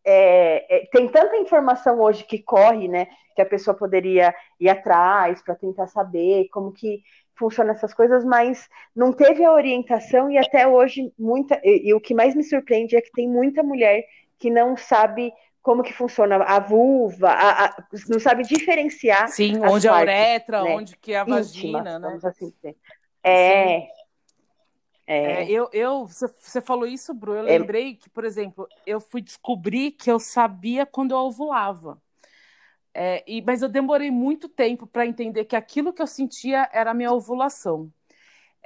[0.05, 5.43] é, é, tem tanta informação hoje que corre, né, que a pessoa poderia ir atrás
[5.43, 7.03] para tentar saber como que
[7.37, 12.01] funciona essas coisas, mas não teve a orientação e até hoje muita e, e, o
[12.01, 14.05] que mais me surpreende é que tem muita mulher
[14.39, 17.77] que não sabe como que funciona a vulva, a, a,
[18.09, 19.29] não sabe diferenciar.
[19.29, 20.77] Sim, onde partes, é a uretra, né?
[20.77, 22.29] onde que é a vagina, Íntimas, né?
[22.29, 22.55] Assim
[23.25, 23.89] é,
[25.07, 25.45] é.
[25.45, 27.35] É, eu, eu, você falou isso, Bru.
[27.35, 27.59] Eu é.
[27.59, 32.01] lembrei que, por exemplo, eu fui descobrir que eu sabia quando eu ovulava.
[32.93, 36.93] É, e, mas eu demorei muito tempo para entender que aquilo que eu sentia era
[36.93, 37.93] a minha ovulação.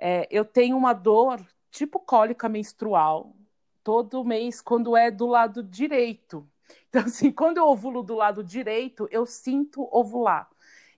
[0.01, 3.35] É, eu tenho uma dor tipo cólica menstrual
[3.83, 6.49] todo mês quando é do lado direito.
[6.89, 10.49] Então, assim, quando eu ovulo do lado direito, eu sinto ovular.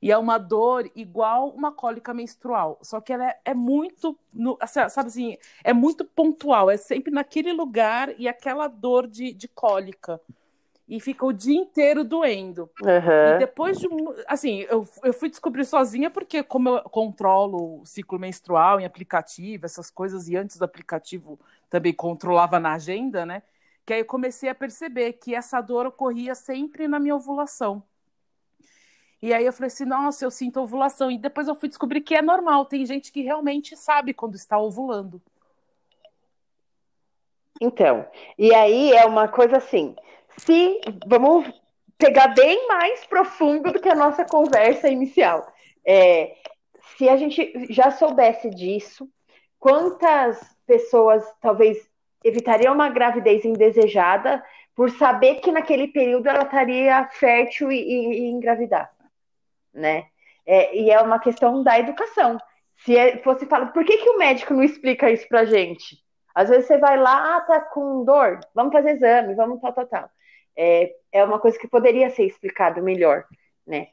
[0.03, 2.79] E é uma dor igual uma cólica menstrual.
[2.83, 6.71] Só que ela é, é muito, no, assim, sabe assim, é muito pontual.
[6.71, 10.21] É sempre naquele lugar e aquela dor de, de cólica
[10.91, 12.69] e fica o dia inteiro doendo.
[12.83, 13.37] Uhum.
[13.37, 13.87] E depois de
[14.27, 19.65] assim, eu, eu fui descobrir sozinha porque como eu controlo o ciclo menstrual em aplicativo,
[19.65, 21.39] essas coisas e antes do aplicativo
[21.71, 23.45] também controlava na agenda, né?
[23.87, 27.85] Que aí eu comecei a perceber que essa dor ocorria sempre na minha ovulação.
[29.23, 31.11] E aí eu falei assim, nossa, eu sinto ovulação.
[31.11, 34.59] E depois eu fui descobrir que é normal, tem gente que realmente sabe quando está
[34.59, 35.21] ovulando.
[37.61, 38.07] Então,
[38.39, 39.95] e aí é uma coisa assim,
[40.39, 41.47] se vamos
[41.99, 45.47] pegar bem mais profundo do que a nossa conversa inicial.
[45.87, 46.35] É,
[46.97, 49.07] se a gente já soubesse disso,
[49.59, 51.79] quantas pessoas talvez
[52.25, 54.43] evitariam uma gravidez indesejada
[54.75, 58.91] por saber que naquele período ela estaria fértil e, e, e engravidar,
[59.73, 60.07] né?
[60.47, 62.39] É, e é uma questão da educação.
[62.79, 65.99] Se é, fosse falar, por que, que o médico não explica isso pra gente?
[66.35, 69.87] Às vezes você vai lá, ah, tá com dor, vamos fazer exame, vamos tal, tal,
[69.87, 70.11] tal
[70.57, 73.25] é, é uma coisa que poderia ser explicado melhor,
[73.67, 73.87] né?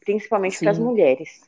[0.00, 1.42] Principalmente para as mulheres.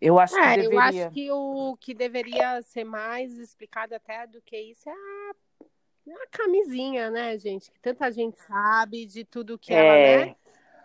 [0.00, 0.72] Eu acho, é, deveria...
[0.72, 6.14] eu acho que o que deveria ser mais explicado até do que isso é a,
[6.22, 7.70] a camisinha, né, gente?
[7.70, 9.76] Que tanta gente sabe de tudo que é...
[9.76, 10.36] ela, né?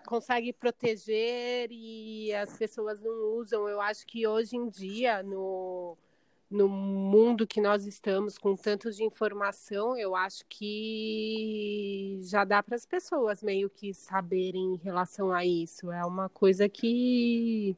[0.07, 3.67] Consegue proteger e as pessoas não usam.
[3.67, 5.97] Eu acho que hoje em dia, no,
[6.49, 12.75] no mundo que nós estamos, com tanto de informação, eu acho que já dá para
[12.75, 15.91] as pessoas meio que saberem em relação a isso.
[15.91, 17.75] É uma coisa que,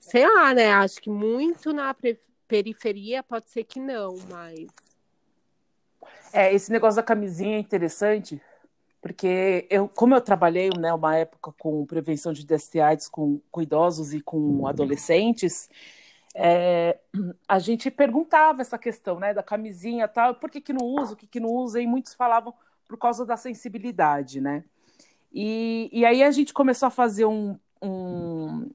[0.00, 0.72] sei lá, né?
[0.72, 1.96] Acho que muito na
[2.48, 4.68] periferia pode ser que não, mas.
[6.32, 8.42] É, esse negócio da camisinha é interessante,
[9.02, 14.14] porque eu, como eu trabalhei, né, uma época com prevenção de DST/AIDS com, com idosos
[14.14, 15.68] e com adolescentes
[16.34, 16.98] é,
[17.46, 21.16] a gente perguntava essa questão, né, da camisinha tal, por que, que não usa, o
[21.16, 22.54] que, que não usa, e muitos falavam
[22.88, 24.64] por causa da sensibilidade, né?
[25.32, 28.70] E, e aí a gente começou a fazer um, um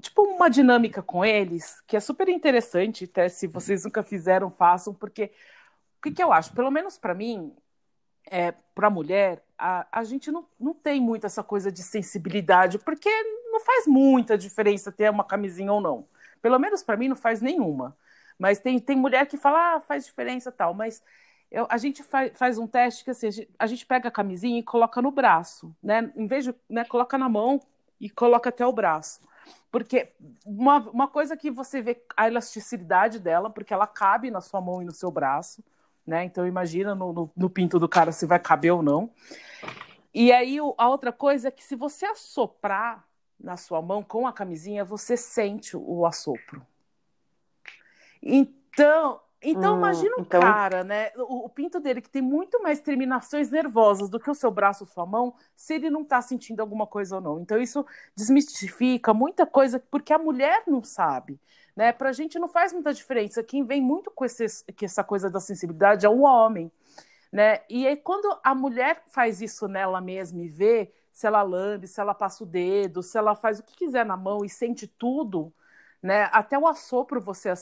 [0.00, 4.92] tipo uma dinâmica com eles, que é super interessante, até se vocês nunca fizeram, façam,
[4.92, 5.32] porque
[5.98, 6.52] o que, que eu acho?
[6.52, 7.52] Pelo menos para mim,
[8.30, 13.08] é, para a mulher, a gente não, não tem muito essa coisa de sensibilidade, porque
[13.50, 16.06] não faz muita diferença ter uma camisinha ou não.
[16.42, 17.96] Pelo menos para mim não faz nenhuma.
[18.38, 20.74] Mas tem, tem mulher que fala, ah, faz diferença tal.
[20.74, 21.02] Mas
[21.50, 24.12] eu, a gente faz, faz um teste que assim, a gente, a gente, pega a
[24.12, 26.12] camisinha e coloca no braço, né?
[26.14, 27.60] Em vez de, né, coloca na mão
[27.98, 29.20] e coloca até o braço.
[29.70, 30.12] Porque
[30.44, 34.82] uma, uma coisa que você vê a elasticidade dela, porque ela cabe na sua mão
[34.82, 35.64] e no seu braço,
[36.06, 36.24] né?
[36.24, 39.10] Então imagina no, no, no pinto do cara se vai caber ou não.
[40.14, 43.04] E aí a outra coisa é que se você assoprar
[43.38, 46.66] na sua mão com a camisinha, você sente o assopro.
[48.22, 50.40] Então, então hum, imagina um então...
[50.40, 51.10] cara, né?
[51.16, 54.84] O, o, pinto dele que tem muito mais terminações nervosas do que o seu braço
[54.84, 57.40] ou sua mão, se ele não está sentindo alguma coisa ou não.
[57.40, 57.84] Então isso
[58.16, 61.38] desmistifica muita coisa porque a mulher não sabe.
[61.76, 61.92] Né?
[61.92, 63.42] Para a gente não faz muita diferença.
[63.42, 66.72] Quem vem muito com, esse, essa coisa da sensibilidade é o homem.
[67.30, 67.60] Né?
[67.68, 72.00] E aí, quando a mulher faz isso nela mesma e vê se ela lambe, se
[72.00, 75.52] ela passa o dedo, se ela faz o que quiser na mão e sente tudo,
[76.02, 76.28] né?
[76.30, 77.54] Até o assopro você,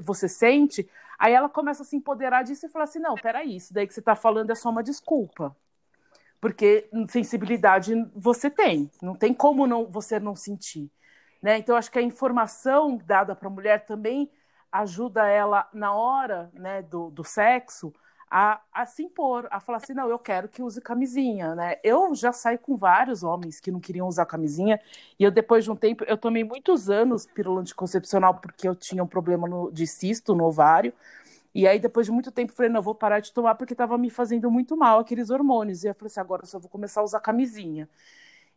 [0.00, 3.72] você sente, aí ela começa a se empoderar disso e fala assim: não, peraí, isso
[3.72, 5.56] daí que você está falando é só uma desculpa.
[6.40, 10.90] Porque sensibilidade você tem, não tem como não, você não sentir.
[11.42, 11.58] Né?
[11.58, 14.30] Então, acho que a informação dada para a mulher também
[14.70, 17.92] ajuda ela na hora né, do, do sexo
[18.30, 21.76] a, a, se impor, a falar assim, não, eu quero que use camisinha, né?
[21.82, 24.80] Eu já saí com vários homens que não queriam usar camisinha,
[25.18, 29.02] e eu depois de um tempo, eu tomei muitos anos pílula anticoncepcional porque eu tinha
[29.02, 30.92] um problema no, de cisto no ovário,
[31.54, 34.10] e aí depois de muito tempo falei, não, vou parar de tomar porque estava me
[34.10, 37.04] fazendo muito mal aqueles hormônios, e eu falei assim, agora eu só vou começar a
[37.04, 37.88] usar camisinha.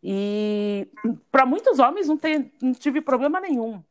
[0.02, 0.88] E
[1.32, 3.84] para muitos homens não, tem, não tive problema nenhum.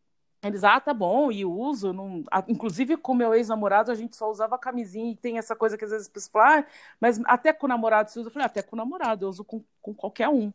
[0.43, 1.93] Eles, ah, tá bom, e uso.
[1.93, 2.25] Não...
[2.47, 5.91] Inclusive, com meu ex-namorado, a gente só usava camisinha e tem essa coisa que às
[5.91, 6.67] vezes as falam, ah,
[7.01, 8.29] mas até com o namorado se usa.
[8.29, 10.53] Eu falei, ah, até com o namorado, eu uso com, com qualquer um.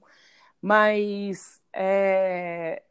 [0.61, 2.81] Mas é...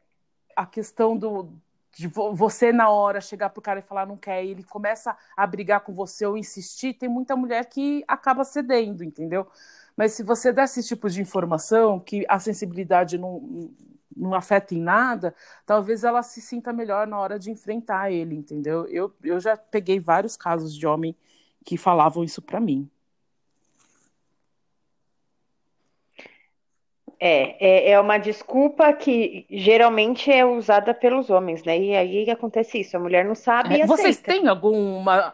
[0.55, 1.49] a questão do,
[1.97, 5.47] de você na hora chegar pro cara e falar não quer, e ele começa a
[5.47, 9.47] brigar com você ou insistir, tem muita mulher que acaba cedendo, entendeu?
[9.95, 13.71] Mas se você der esse tipo de informação, que a sensibilidade não,
[14.15, 18.85] não afeta em nada, talvez ela se sinta melhor na hora de enfrentar ele, entendeu?
[18.87, 21.15] Eu, eu já peguei vários casos de homem
[21.63, 22.89] que falavam isso para mim.
[27.19, 31.79] É, é, é uma desculpa que geralmente é usada pelos homens, né?
[31.79, 33.79] E aí acontece isso, a mulher não sabe.
[33.79, 35.33] É, vocês têm alguma,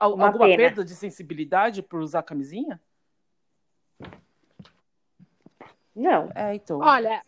[0.00, 2.80] alguma perda de sensibilidade por usar camisinha?
[5.96, 6.30] Não.
[6.34, 6.78] É, então.
[6.80, 7.24] Olha,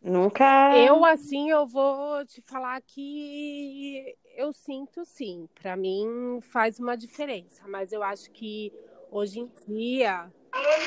[0.00, 0.74] nunca.
[0.74, 5.46] Eu, assim, eu vou te falar que eu sinto sim.
[5.54, 8.72] Para mim faz uma diferença, mas eu acho que
[9.10, 10.32] hoje em dia,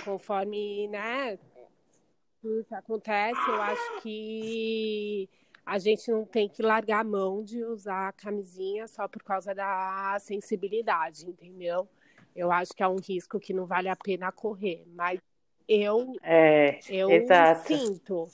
[0.04, 1.38] conforme, né,
[2.42, 5.30] tudo que acontece, eu acho que
[5.64, 9.54] a gente não tem que largar a mão de usar a camisinha só por causa
[9.54, 11.88] da sensibilidade, entendeu?
[12.36, 15.20] Eu acho que é um risco que não vale a pena correr, mas
[15.68, 17.68] eu, é, eu exato.
[17.68, 18.28] sinto.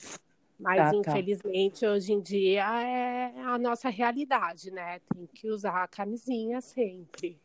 [0.60, 0.98] Mas, tá, tá.
[0.98, 1.92] infelizmente, tá.
[1.92, 5.00] hoje em dia é a nossa realidade, né?
[5.14, 7.40] Tem que usar a camisinha sempre.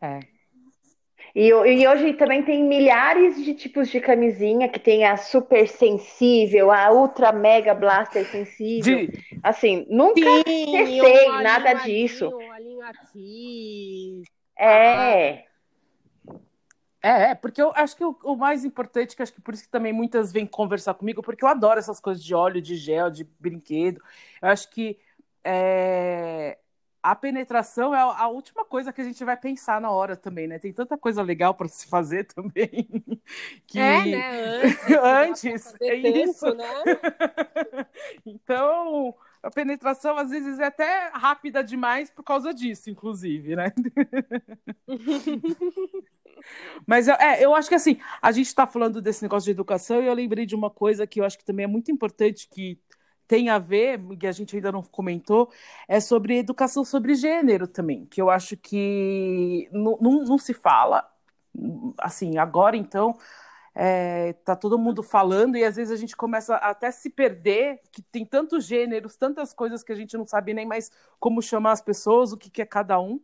[0.00, 0.18] É.
[1.34, 6.70] E, e, hoje também tem milhares de tipos de camisinha, que tem a super sensível,
[6.70, 9.06] a ultra mega blaster sensível.
[9.06, 9.38] De...
[9.42, 12.28] Assim, nunca Sim, testei nada disso.
[12.28, 12.52] Um
[14.58, 15.44] é.
[17.02, 19.64] É, é, porque eu acho que o, o, mais importante, que acho que por isso
[19.64, 23.10] que também muitas vêm conversar comigo, porque eu adoro essas coisas de óleo, de gel,
[23.10, 24.00] de brinquedo.
[24.40, 24.98] Eu acho que
[25.42, 26.58] é,
[27.02, 30.60] a penetração é a, última coisa que a gente vai pensar na hora também, né?
[30.60, 32.88] Tem tanta coisa legal para se fazer também.
[33.66, 33.80] Que...
[33.80, 34.62] É, né?
[35.02, 36.54] Antes, Antes é isso.
[36.54, 36.64] né?
[38.24, 39.12] então,
[39.42, 43.72] a penetração às vezes é até rápida demais por causa disso, inclusive, né?
[46.86, 50.06] Mas é, eu acho que assim, a gente está falando desse negócio de educação e
[50.06, 52.78] eu lembrei de uma coisa que eu acho que também é muito importante que
[53.26, 55.50] tem a ver, que a gente ainda não comentou,
[55.88, 61.08] é sobre educação sobre gênero também, que eu acho que não, não, não se fala,
[61.98, 63.16] assim, agora então,
[63.74, 68.02] é, tá todo mundo falando e às vezes a gente começa até se perder, que
[68.02, 71.80] tem tantos gêneros, tantas coisas que a gente não sabe nem mais como chamar as
[71.80, 73.18] pessoas, o que, que é cada um.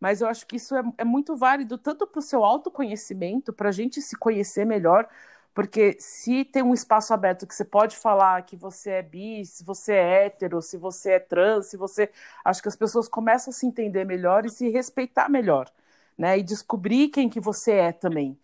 [0.00, 3.70] Mas eu acho que isso é, é muito válido tanto para o seu autoconhecimento, para
[3.70, 5.08] a gente se conhecer melhor,
[5.56, 9.64] porque se tem um espaço aberto que você pode falar que você é bi, se
[9.64, 12.10] você é hétero, se você é trans, se você.
[12.44, 15.72] Acho que as pessoas começam a se entender melhor e se respeitar melhor,
[16.18, 16.38] né?
[16.38, 18.38] E descobrir quem que você é também.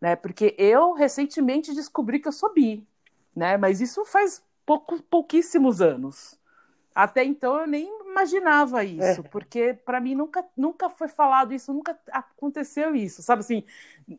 [0.00, 0.14] Né?
[0.14, 2.86] Porque eu recentemente descobri que eu sou bi,
[3.34, 3.56] né?
[3.56, 6.38] Mas isso faz pouco, pouquíssimos anos.
[6.94, 9.28] Até então eu nem imaginava isso, é.
[9.30, 13.64] porque para mim nunca, nunca foi falado isso, nunca aconteceu isso, sabe assim?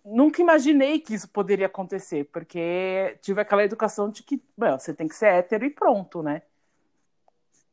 [0.03, 5.07] Nunca imaginei que isso poderia acontecer, porque tive aquela educação de que well, você tem
[5.07, 6.41] que ser hétero e pronto, né?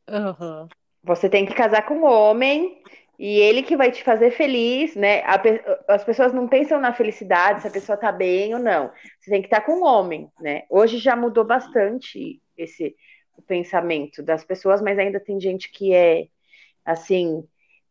[0.09, 0.67] Uhum.
[1.03, 2.81] Você tem que casar com um homem
[3.17, 5.21] e ele que vai te fazer feliz, né?
[5.21, 5.41] A,
[5.89, 8.91] as pessoas não pensam na felicidade, se a pessoa tá bem ou não.
[9.19, 10.63] Você tem que estar tá com um homem, né?
[10.69, 12.95] Hoje já mudou bastante esse
[13.41, 16.27] o pensamento das pessoas, mas ainda tem gente que é
[16.85, 17.43] assim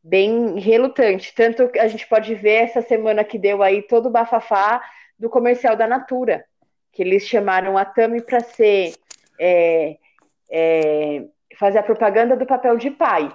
[0.02, 1.34] bem relutante.
[1.34, 4.82] Tanto que a gente pode ver essa semana que deu aí todo o bafafá
[5.18, 6.44] do comercial da Natura,
[6.92, 8.94] que eles chamaram a Tami para ser
[9.38, 9.98] é,
[10.50, 11.24] é,
[11.58, 13.34] fazer a propaganda do papel de pai.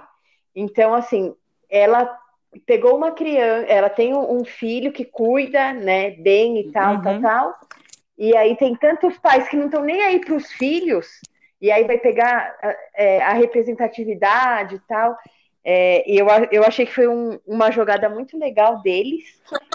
[0.54, 1.34] Então, assim,
[1.70, 2.18] ela
[2.64, 7.02] pegou uma criança, ela tem um filho que cuida, né, bem e tal, uhum.
[7.02, 7.54] tal, tal.
[8.18, 11.20] E aí tem tantos pais que não estão nem aí para os filhos,
[11.60, 12.56] e aí vai pegar
[12.94, 15.16] é, a representatividade e tal.
[15.64, 19.24] É, e eu, eu achei que foi um, uma jogada muito legal deles,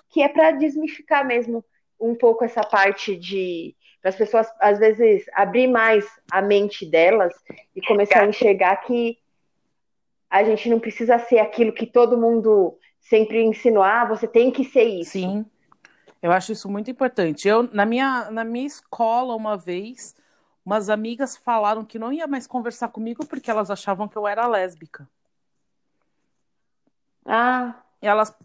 [0.09, 1.65] que é para desmificar mesmo
[1.99, 7.33] um pouco essa parte de para as pessoas às vezes abrir mais a mente delas
[7.75, 9.19] e começar a enxergar que
[10.27, 14.63] a gente não precisa ser aquilo que todo mundo sempre ensinou, ah, você tem que
[14.63, 15.11] ser isso.
[15.11, 15.45] Sim.
[16.21, 17.47] Eu acho isso muito importante.
[17.47, 20.15] Eu na minha na minha escola uma vez,
[20.65, 24.47] umas amigas falaram que não ia mais conversar comigo porque elas achavam que eu era
[24.47, 25.07] lésbica.
[27.25, 27.75] Ah.
[28.01, 28.35] E elas.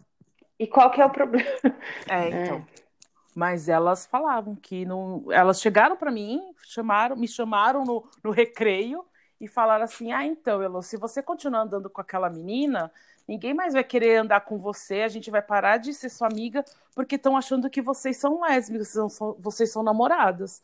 [0.59, 1.49] E qual que é o problema?
[2.09, 2.57] É, então.
[2.57, 2.87] É.
[3.35, 5.25] Mas elas falavam que não.
[5.29, 9.05] Elas chegaram para mim, chamaram, me chamaram no, no recreio
[9.39, 12.91] e falaram assim: Ah, então, Elo, se você continuar andando com aquela menina,
[13.27, 16.65] ninguém mais vai querer andar com você, a gente vai parar de ser sua amiga,
[16.95, 20.61] porque estão achando que vocês são lésbicas, vocês são, vocês são namoradas.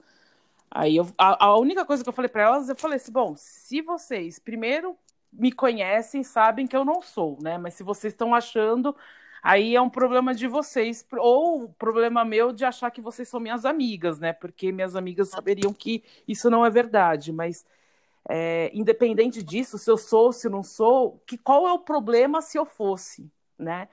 [0.76, 3.36] Aí eu, a, a única coisa que eu falei para elas, eu falei assim: bom,
[3.36, 4.97] se vocês primeiro
[5.32, 7.57] me conhecem sabem que eu não sou, né?
[7.59, 8.95] Mas se vocês estão achando,
[9.41, 13.65] aí é um problema de vocês, ou problema meu de achar que vocês são minhas
[13.65, 14.34] amigas, né?
[14.34, 17.65] Porque minhas amigas saberiam que isso não é verdade, mas
[18.30, 22.57] é, independente disso, se eu sou, se não sou, que qual é o problema se
[22.57, 23.88] eu fosse, né?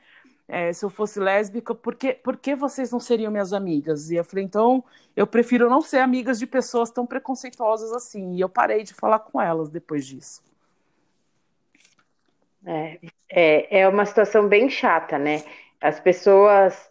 [0.52, 4.10] É, se eu fosse lésbica, por que, por que vocês não seriam minhas amigas?
[4.10, 4.82] E eu falei, então,
[5.14, 8.34] eu prefiro não ser amigas de pessoas tão preconceituosas assim.
[8.34, 10.42] E eu parei de falar com elas depois disso.
[12.66, 12.98] É,
[13.28, 15.44] é, é uma situação bem chata, né?
[15.80, 16.90] As pessoas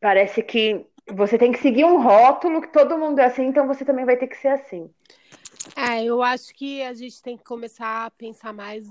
[0.00, 3.84] parece que você tem que seguir um rótulo que todo mundo é assim, então você
[3.84, 4.88] também vai ter que ser assim.
[5.76, 8.86] É, eu acho que a gente tem que começar a pensar mais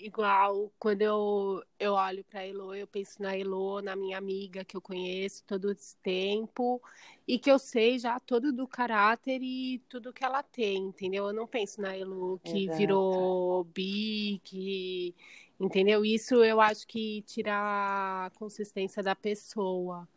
[0.00, 4.76] igual quando eu, eu olho para Elo, eu penso na Elo, na minha amiga que
[4.76, 6.82] eu conheço todo esse tempo
[7.26, 11.26] e que eu sei já todo do caráter e tudo que ela tem, entendeu?
[11.26, 12.78] Eu não penso na Elo que Exato.
[12.78, 15.14] virou bi, que
[15.60, 16.02] Entendeu?
[16.06, 20.08] Isso eu acho que tira a consistência da pessoa.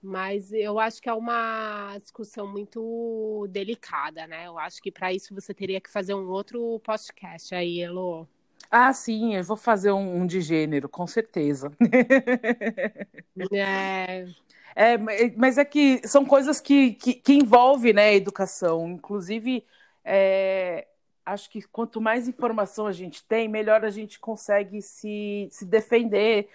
[0.00, 4.46] Mas eu acho que é uma discussão muito delicada, né?
[4.46, 8.28] Eu acho que para isso você teria que fazer um outro podcast aí, Elo.
[8.70, 11.70] Ah, sim, eu vou fazer um, um de gênero, com certeza.
[13.52, 14.26] É.
[14.74, 14.98] É,
[15.36, 18.88] mas é que são coisas que, que, que envolvem né, a educação.
[18.90, 19.64] Inclusive,
[20.04, 20.86] é,
[21.24, 26.48] acho que quanto mais informação a gente tem, melhor a gente consegue se, se defender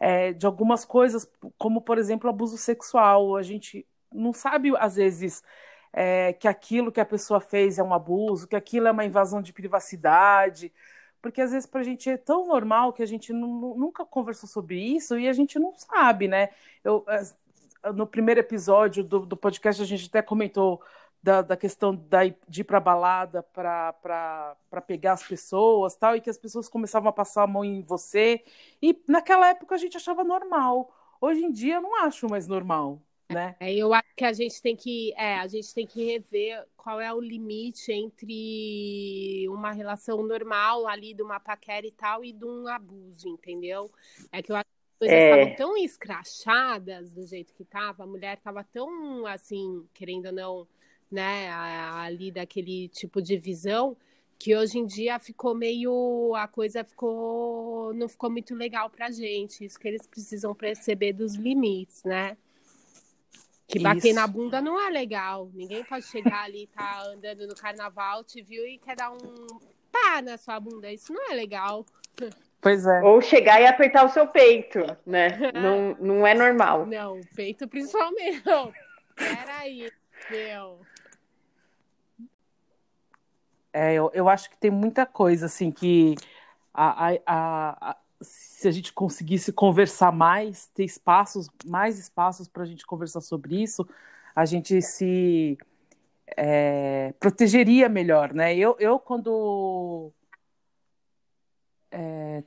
[0.00, 3.36] é, de algumas coisas, como, por exemplo, abuso sexual.
[3.36, 5.42] A gente não sabe, às vezes,
[5.92, 9.40] é, que aquilo que a pessoa fez é um abuso, que aquilo é uma invasão
[9.42, 10.72] de privacidade.
[11.20, 14.80] Porque às vezes para a gente é tão normal que a gente nunca conversou sobre
[14.80, 16.50] isso e a gente não sabe, né?
[16.84, 17.04] Eu,
[17.94, 20.80] no primeiro episódio do, do podcast a gente até comentou
[21.22, 24.56] da, da questão da, de ir para balada para
[24.86, 28.42] pegar as pessoas tal, e que as pessoas começavam a passar a mão em você.
[28.80, 30.92] E naquela época a gente achava normal.
[31.20, 33.02] Hoje em dia eu não acho mais normal.
[33.30, 33.54] Né?
[33.60, 36.98] É, eu acho que a gente tem que é, a gente tem que rever qual
[36.98, 42.46] é o limite entre uma relação normal ali de uma paquera e tal e de
[42.46, 43.90] um abuso, entendeu?
[44.32, 45.30] É que eu acho que as coisas é.
[45.30, 50.68] estavam tão escrachadas do jeito que estava, a mulher estava tão assim, querendo ou não,
[51.10, 53.94] né, ali daquele tipo de visão,
[54.38, 59.66] que hoje em dia ficou meio a coisa ficou não ficou muito legal pra gente.
[59.66, 62.38] Isso que eles precisam perceber dos limites, né?
[63.68, 64.14] Que bater Isso.
[64.14, 65.50] na bunda não é legal.
[65.52, 69.18] Ninguém pode chegar ali, tá andando no carnaval, te viu e quer dar um
[69.92, 70.90] pá na sua bunda.
[70.90, 71.84] Isso não é legal.
[72.62, 73.02] Pois é.
[73.02, 75.28] Ou chegar e apertar o seu peito, né?
[75.52, 76.86] não, não é normal.
[76.86, 78.42] Não, peito principalmente.
[78.46, 78.72] Não.
[79.14, 79.92] Peraí,
[80.30, 80.80] meu.
[83.70, 86.14] É, eu, eu acho que tem muita coisa assim que
[86.72, 92.66] a, a, a, se a gente conseguisse conversar mais, ter espaços, mais espaços para a
[92.66, 93.88] gente conversar sobre isso,
[94.34, 95.58] a gente se
[96.36, 98.56] é, protegeria melhor, né?
[98.56, 100.12] Eu, eu quando
[101.90, 102.42] é,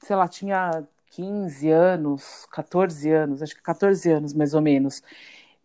[0.00, 5.02] sei lá, tinha 15 anos, 14 anos, acho que 14 anos mais ou menos.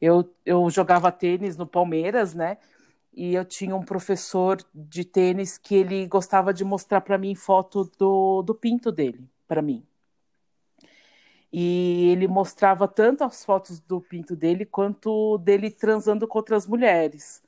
[0.02, 2.58] Eu, eu jogava tênis no Palmeiras, né?
[3.20, 7.84] E eu tinha um professor de tênis que ele gostava de mostrar para mim foto
[7.98, 9.86] do, do pinto dele, para mim.
[11.52, 17.44] E ele mostrava tanto as fotos do pinto dele quanto dele transando com outras mulheres.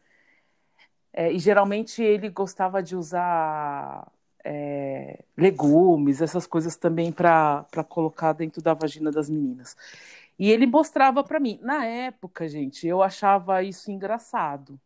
[1.14, 4.12] É, e geralmente ele gostava de usar
[4.44, 9.78] é, legumes, essas coisas também para colocar dentro da vagina das meninas.
[10.38, 11.60] E ele mostrava para mim.
[11.62, 14.78] Na época, gente, eu achava isso engraçado.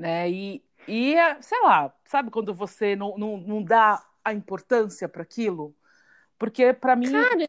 [0.00, 0.30] Né?
[0.30, 5.74] E, e sei lá, sabe quando você não, não, não dá a importância para aquilo?
[6.38, 7.12] Porque para mim.
[7.12, 7.46] Caramba,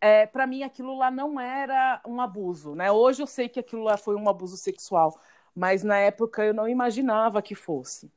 [0.00, 2.90] É, para mim aquilo lá não era um abuso, né?
[2.90, 5.16] Hoje eu sei que aquilo lá foi um abuso sexual,
[5.54, 8.10] mas na época eu não imaginava que fosse.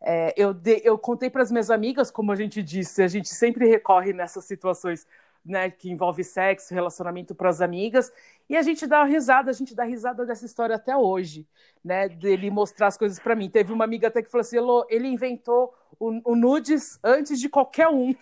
[0.00, 3.28] É, eu, de, eu contei para as minhas amigas, como a gente disse, a gente
[3.28, 5.04] sempre recorre nessas situações
[5.44, 8.12] né, que envolve sexo, relacionamento para as amigas,
[8.48, 11.46] e a gente dá risada, a gente dá risada dessa história até hoje,
[11.84, 13.48] né, dele mostrar as coisas para mim.
[13.48, 14.56] Teve uma amiga até que falou assim,
[14.88, 18.14] ele inventou o, o nudes antes de qualquer um.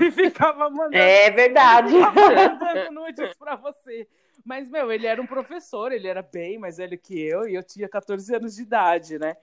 [0.00, 0.96] ele ficava mandando.
[0.96, 1.94] É verdade.
[1.94, 4.06] mandando nudes para você.
[4.44, 7.62] Mas, meu, ele era um professor, ele era bem mais velho que eu, e eu
[7.62, 9.36] tinha 14 anos de idade, né?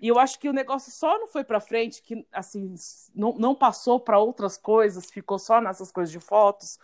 [0.00, 2.74] E eu acho que o negócio só não foi para frente, que assim,
[3.14, 6.78] não, não passou para outras coisas, ficou só nessas coisas de fotos,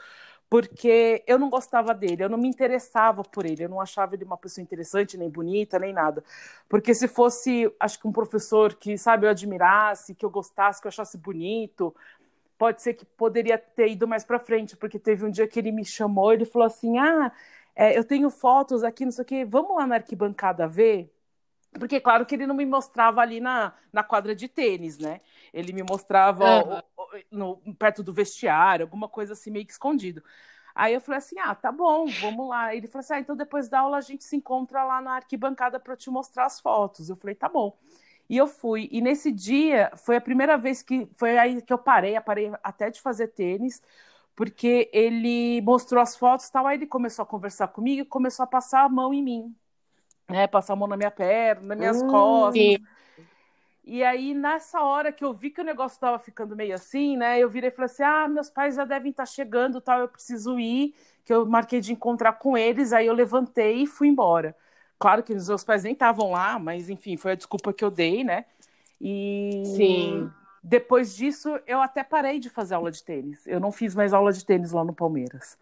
[0.49, 4.25] porque eu não gostava dele, eu não me interessava por ele, eu não achava ele
[4.25, 6.23] uma pessoa interessante, nem bonita, nem nada.
[6.69, 10.87] Porque se fosse, acho que um professor que, sabe, eu admirasse, que eu gostasse, que
[10.87, 11.95] eu achasse bonito,
[12.59, 15.73] pode ser que poderia ter ido mais para frente, porque teve um dia que ele
[15.73, 17.33] me chamou, ele falou assim: "Ah,
[17.75, 21.11] é, eu tenho fotos aqui, não sei o quê, vamos lá na arquibancada ver?"
[21.79, 25.21] Porque, claro, que ele não me mostrava ali na, na quadra de tênis, né?
[25.53, 26.83] Ele me mostrava uhum.
[27.31, 30.23] no, no, perto do vestiário, alguma coisa assim, meio que escondido.
[30.75, 32.75] Aí eu falei assim: ah, tá bom, vamos lá.
[32.75, 35.81] Ele falou assim: ah, então depois da aula a gente se encontra lá na arquibancada
[35.81, 37.09] para eu te mostrar as fotos.
[37.09, 37.77] Eu falei: tá bom.
[38.29, 38.89] E eu fui.
[38.93, 42.91] E nesse dia foi a primeira vez que foi aí que eu parei, parei até
[42.91, 43.83] de fazer tênis,
[44.35, 46.67] porque ele mostrou as fotos tal.
[46.67, 49.57] Aí ele começou a conversar comigo e começou a passar a mão em mim
[50.29, 52.63] né, passar a mão na minha perna, nas minhas hum, costas.
[52.63, 52.77] Sim.
[53.85, 57.39] E aí, nessa hora que eu vi que o negócio estava ficando meio assim, né?
[57.39, 60.09] Eu virei e falei assim: ah, meus pais já devem estar tá chegando, tal, eu
[60.09, 60.93] preciso ir,
[61.25, 62.93] que eu marquei de encontrar com eles.
[62.93, 64.57] Aí eu levantei e fui embora.
[64.99, 67.91] Claro que os meus pais nem estavam lá, mas enfim, foi a desculpa que eu
[67.91, 68.45] dei, né?
[69.01, 70.31] E Sim.
[70.63, 73.47] depois disso, eu até parei de fazer aula de tênis.
[73.47, 75.57] Eu não fiz mais aula de tênis lá no Palmeiras.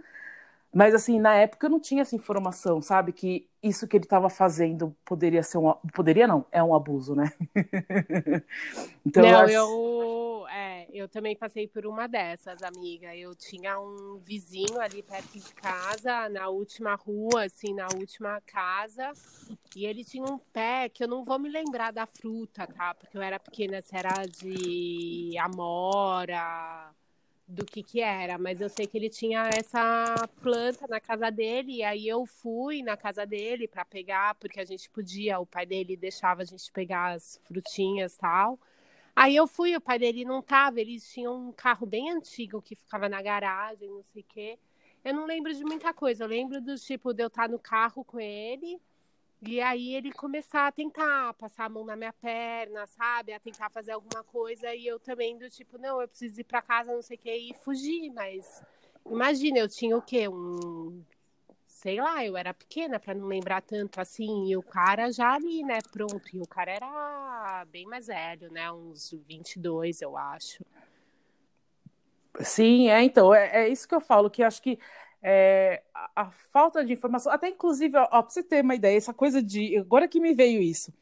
[0.75, 3.13] Mas, assim, na época eu não tinha essa informação, sabe?
[3.13, 5.73] Que isso que ele estava fazendo poderia ser um.
[5.95, 7.33] Poderia não, é um abuso, né?
[9.07, 13.15] então, não, eu, eu, é, eu também passei por uma dessas, amiga.
[13.15, 19.13] Eu tinha um vizinho ali perto de casa, na última rua, assim, na última casa.
[19.77, 22.95] E ele tinha um pé que eu não vou me lembrar da fruta, tá?
[22.95, 26.93] Porque eu era pequena, se era de amora
[27.47, 31.77] do que que era, mas eu sei que ele tinha essa planta na casa dele,
[31.77, 35.67] e aí eu fui na casa dele para pegar, porque a gente podia, o pai
[35.67, 38.59] dele deixava a gente pegar as frutinhas tal.
[39.15, 42.75] Aí eu fui, o pai dele não tava, eles tinham um carro bem antigo que
[42.75, 44.59] ficava na garagem, não sei o quê.
[45.05, 48.03] Eu não lembro de muita coisa, eu lembro do tipo de eu estar no carro
[48.05, 48.81] com ele,
[49.47, 53.33] e aí ele começar a tentar passar a mão na minha perna, sabe?
[53.33, 56.63] A tentar fazer alguma coisa e eu também do tipo, não, eu preciso ir para
[56.63, 58.63] casa, não sei o que, e fugir, mas
[59.05, 60.29] imagina, eu tinha o quê?
[60.29, 61.03] Um
[61.85, 65.63] sei lá, eu era pequena para não lembrar tanto assim, e o cara já ali,
[65.63, 70.65] né, pronto, e o cara era bem mais velho, né, uns 22, eu acho.
[72.41, 74.79] Sim, é, então, é, é isso que eu falo, que acho que
[75.27, 79.15] é, a, a, falta de informação, até inclusive, ó, pra você ter uma ideia, essa
[79.15, 79.79] coisa de.
[79.79, 80.93] Agora que me veio isso,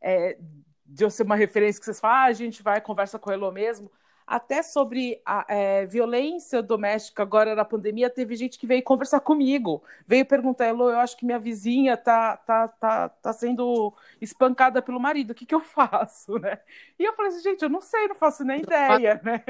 [0.00, 0.38] é,
[0.86, 3.50] de eu ser uma referência que vocês falam, ah, a gente vai, conversa com o
[3.50, 3.90] mesmo.
[4.24, 9.82] Até sobre a é, violência doméstica agora na pandemia, teve gente que veio conversar comigo,
[10.06, 15.00] veio perguntar, Elo, eu acho que minha vizinha tá, tá, tá, tá sendo espancada pelo
[15.00, 16.60] marido, o que, que eu faço, né?
[16.98, 19.42] E eu falei assim, gente, eu não sei, não faço nem ideia, né?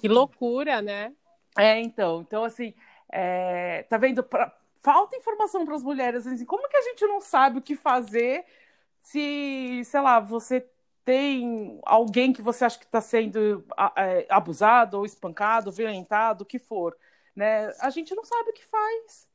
[0.00, 1.12] Que loucura, né?
[1.58, 2.74] É, então, então assim,
[3.10, 4.22] é, tá vendo?
[4.22, 6.26] Pra, falta informação para as mulheres.
[6.26, 8.44] Assim, como que a gente não sabe o que fazer
[9.00, 10.66] se, sei lá, você
[11.04, 13.64] tem alguém que você acha que está sendo
[13.96, 16.96] é, abusado, ou espancado, violentado, o que for,
[17.34, 17.72] né?
[17.80, 19.28] A gente não sabe o que faz.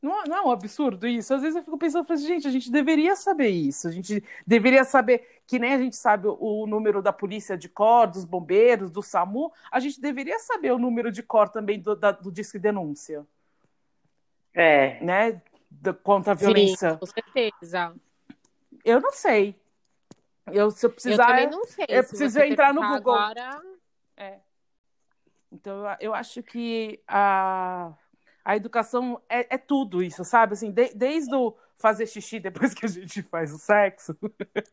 [0.00, 1.34] Não, não é um absurdo isso?
[1.34, 3.88] Às vezes eu fico pensando, assim, gente, a gente deveria saber isso.
[3.88, 8.06] A gente deveria saber que nem a gente sabe o número da polícia de cor,
[8.08, 12.10] dos bombeiros, do SAMU, a gente deveria saber o número de cor também do, da,
[12.10, 13.24] do Disque Denúncia.
[14.52, 15.02] É.
[15.04, 15.40] Né?
[15.70, 16.92] Do, contra a violência.
[16.92, 17.94] Sim, com certeza.
[18.84, 19.54] Eu não sei.
[20.52, 21.22] Eu, se eu precisar.
[21.22, 21.86] Eu também não sei.
[21.88, 23.14] Eu preciso entrar no Google.
[23.14, 23.60] Agora...
[24.16, 24.38] É.
[25.52, 27.92] Então, eu acho que a,
[28.46, 30.52] a educação é, é tudo isso, sabe?
[30.52, 34.16] Assim, de, desde o fazer xixi depois que a gente faz o sexo,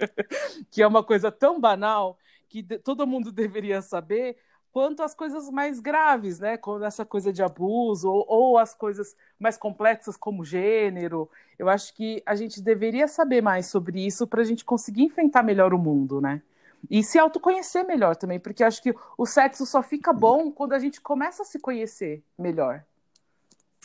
[0.69, 2.15] que é uma coisa tão banal
[2.47, 4.37] que todo mundo deveria saber,
[4.71, 6.55] quanto as coisas mais graves, né?
[6.55, 11.27] Como essa coisa de abuso, ou, ou, as coisas mais complexas como gênero.
[11.57, 15.41] Eu acho que a gente deveria saber mais sobre isso para a gente conseguir enfrentar
[15.41, 16.43] melhor o mundo, né?
[16.91, 20.79] E se autoconhecer melhor também, porque acho que o sexo só fica bom quando a
[20.79, 22.83] gente começa a se conhecer melhor.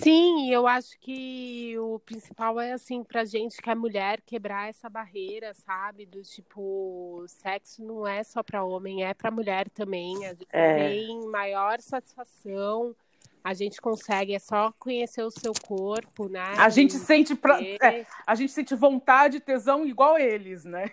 [0.01, 4.88] Sim, eu acho que o principal é assim pra gente que é mulher quebrar essa
[4.88, 6.07] barreira, sabe?
[6.07, 10.24] Do tipo, sexo não é só para homem, é para mulher também.
[10.24, 10.76] A gente é.
[10.76, 12.94] tem maior satisfação.
[13.42, 16.55] A gente consegue, é só conhecer o seu corpo, né?
[16.57, 20.92] A gente e sente pra, é, a gente sente vontade, tesão igual eles, né?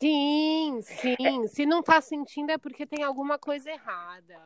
[0.00, 1.46] Sim, sim.
[1.48, 4.38] Se não tá sentindo é porque tem alguma coisa errada.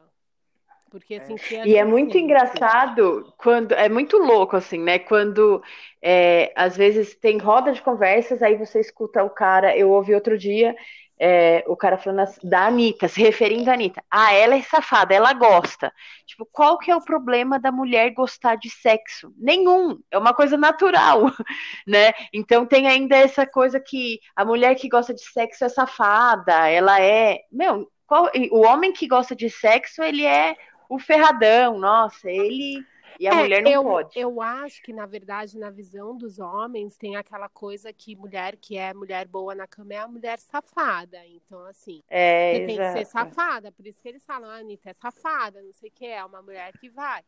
[0.94, 1.66] Porque assim, é.
[1.66, 4.96] E é muito engraçado quando é muito louco assim, né?
[4.96, 5.60] Quando
[6.00, 9.76] é, às vezes tem roda de conversas, aí você escuta o cara.
[9.76, 10.72] Eu ouvi outro dia
[11.18, 14.04] é, o cara falando da Anitta, se referindo à Anitta.
[14.08, 15.92] Ah, ela é safada, ela gosta.
[16.26, 19.34] Tipo, qual que é o problema da mulher gostar de sexo?
[19.36, 21.22] Nenhum, é uma coisa natural,
[21.88, 22.12] né?
[22.32, 27.00] Então tem ainda essa coisa que a mulher que gosta de sexo é safada, ela
[27.00, 27.40] é.
[27.50, 28.30] Meu, qual...
[28.52, 30.54] o homem que gosta de sexo, ele é
[30.88, 32.84] o ferradão, nossa, ele
[33.18, 34.18] e a é, mulher não eu, pode.
[34.18, 38.76] Eu acho que, na verdade, na visão dos homens, tem aquela coisa que mulher que
[38.76, 41.24] é mulher boa na cama é a mulher safada.
[41.26, 43.70] Então, assim, é, você tem que ser safada.
[43.70, 46.42] Por isso que eles falam, a Anitta é safada, não sei o que, é uma
[46.42, 47.22] mulher que vai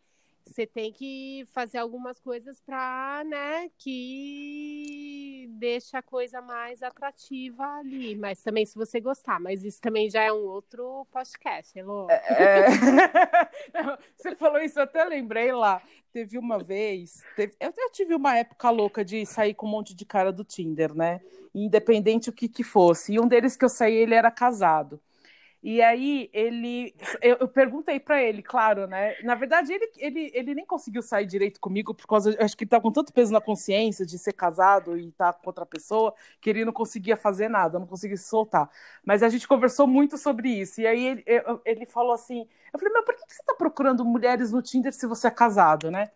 [0.47, 8.15] você tem que fazer algumas coisas para, né, que deixa a coisa mais atrativa ali.
[8.15, 12.09] Mas também se você gostar, mas isso também já é um outro podcast, Elô.
[12.09, 12.15] É...
[12.15, 12.67] é.
[14.17, 15.83] você falou isso, eu até lembrei lá.
[16.13, 17.55] Teve uma vez, teve...
[17.61, 20.95] eu até tive uma época louca de sair com um monte de cara do Tinder,
[20.95, 21.21] né?
[21.55, 23.15] Independente o que que fosse.
[23.15, 25.01] E um deles que eu saí, ele era casado.
[25.63, 29.17] E aí ele, eu, eu perguntei para ele, claro, né?
[29.23, 32.71] Na verdade ele, ele, ele nem conseguiu sair direito comigo por causa, acho que ele
[32.71, 36.15] tá com tanto peso na consciência de ser casado e estar tá com outra pessoa
[36.41, 38.71] que ele não conseguia fazer nada, não conseguia se soltar.
[39.05, 40.81] Mas a gente conversou muito sobre isso.
[40.81, 41.25] E aí ele,
[41.65, 45.07] ele falou assim, eu falei, mas por que você tá procurando mulheres no Tinder se
[45.07, 46.11] você é casado, né?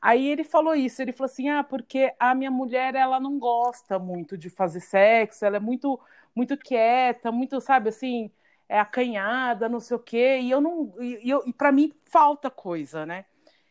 [0.00, 3.98] Aí ele falou isso, ele falou assim, ah, porque a minha mulher ela não gosta
[3.98, 5.98] muito de fazer sexo, ela é muito
[6.34, 8.30] muito quieta, muito, sabe, assim,
[8.72, 10.94] é acanhada, não sei o quê, e eu não.
[10.98, 13.26] E, eu, e para mim falta coisa, né?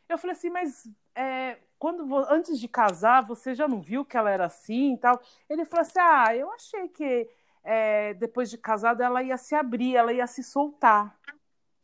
[0.08, 4.30] Eu falei assim, mas é, quando antes de casar, você já não viu que ela
[4.30, 5.20] era assim e tal?
[5.49, 7.28] Ele falou assim: ah, eu achei que
[7.64, 11.18] é, depois de casada ela ia se abrir, ela ia se soltar,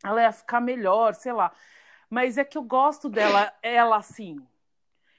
[0.04, 1.50] ela ia ficar melhor, sei lá.
[2.08, 4.36] Mas é que eu gosto dela, ela assim.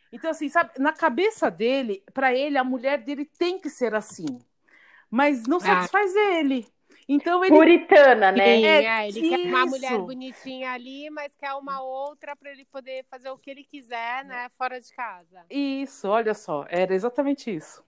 [0.10, 4.40] Então, assim, sabe, na cabeça dele, para ele, a mulher dele tem que ser assim.
[5.12, 5.60] Mas não ah.
[5.60, 6.20] satisfaz ah.
[6.40, 6.66] ele.
[7.10, 7.56] Então ele.
[7.56, 8.46] Puritana, né?
[8.46, 9.30] Sim, é, ele Isso.
[9.30, 13.50] quer uma mulher bonitinha ali, mas quer uma outra para ele poder fazer o que
[13.50, 14.48] ele quiser, né?
[14.56, 15.44] Fora de casa.
[15.50, 17.84] Isso, olha só, era exatamente isso.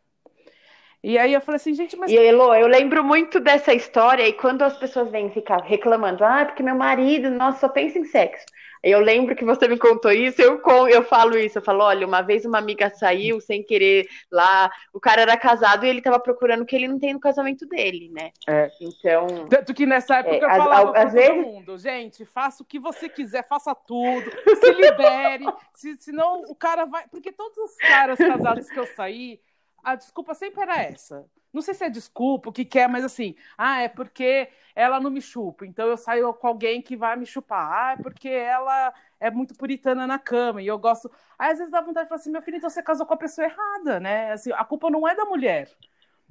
[1.04, 2.12] E aí eu falei assim, gente, mas.
[2.12, 6.46] E Elo, eu lembro muito dessa história, e quando as pessoas vêm ficar reclamando, ah,
[6.46, 8.46] porque meu marido, nossa, só pensa em sexo.
[8.84, 10.60] Eu lembro que você me contou isso, eu,
[10.90, 15.00] eu falo isso, eu falo, olha, uma vez uma amiga saiu sem querer lá, o
[15.00, 18.10] cara era casado e ele tava procurando o que ele não tem no casamento dele,
[18.10, 18.32] né?
[18.48, 18.72] É.
[18.82, 19.48] Então.
[19.48, 21.46] Tanto que nessa época é, eu falava às, pra todo vezes...
[21.46, 26.86] mundo, gente, faça o que você quiser, faça tudo, se libere, se, senão o cara
[26.86, 27.08] vai.
[27.08, 29.40] Porque todos os caras casados que eu saí,
[29.84, 31.26] a desculpa sempre era essa.
[31.54, 35.02] Não sei se é desculpa, o que quer, é, mas assim, ah, é porque ela
[35.02, 37.72] não me chupa, então eu saio com alguém que vai me chupar.
[37.72, 41.12] Ah, é porque ela é muito puritana na cama e eu gosto.
[41.38, 43.18] Aí às vezes dá vontade de falar assim, meu filho, então você casou com a
[43.18, 44.32] pessoa errada, né?
[44.32, 45.70] Assim, a culpa não é da mulher.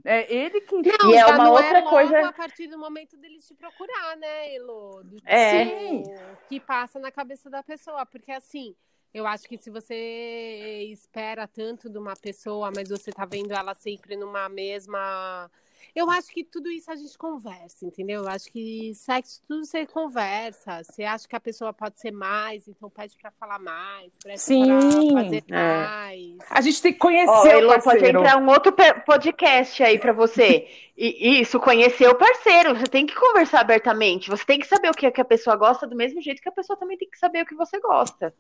[0.05, 0.74] É ele que.
[0.74, 2.28] Não, e é uma é outra é coisa.
[2.28, 5.03] A partir do momento dele te procurar, né, Elo?
[5.05, 5.66] Do é.
[5.66, 8.07] Tipo, que passa na cabeça da pessoa.
[8.07, 8.74] Porque assim,
[9.12, 13.74] eu acho que se você espera tanto de uma pessoa, mas você tá vendo ela
[13.74, 15.50] sempre numa mesma
[15.94, 18.22] Eu acho que tudo isso a gente conversa, entendeu?
[18.22, 20.84] Eu acho que sexo, tudo você conversa.
[20.84, 24.66] Você acha que a pessoa pode ser mais, então pede para falar mais, Sim,
[25.12, 25.52] pra fazer é.
[25.52, 26.36] mais.
[26.48, 27.82] A gente tem que conhecer oh, o parceiro.
[27.82, 28.72] Pode entrar um outro
[29.04, 30.68] podcast aí para você.
[30.96, 32.76] E, isso, conhecer o parceiro.
[32.76, 34.30] Você tem que conversar abertamente.
[34.30, 36.52] Você tem que saber o que, que a pessoa gosta do mesmo jeito que a
[36.52, 38.32] pessoa também tem que saber o que você gosta.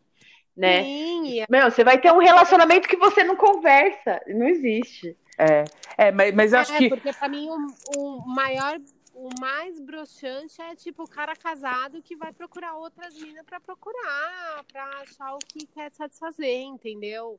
[0.60, 0.84] Né?
[0.84, 1.44] Sim.
[1.48, 4.20] Meu, você vai ter um relacionamento que você não conversa.
[4.26, 5.16] Não existe.
[5.38, 5.64] É,
[5.96, 6.88] é mas, mas acho é, que.
[6.90, 8.78] Porque pra mim o, o maior
[9.14, 14.64] o mais broxante é tipo o cara casado que vai procurar outras minas para procurar,
[14.70, 17.38] para achar o que quer satisfazer, entendeu?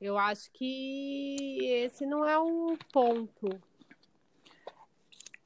[0.00, 3.48] Eu acho que esse não é o ponto.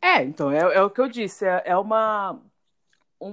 [0.01, 2.51] É, então, é, é o que eu disse, é, é uma, um,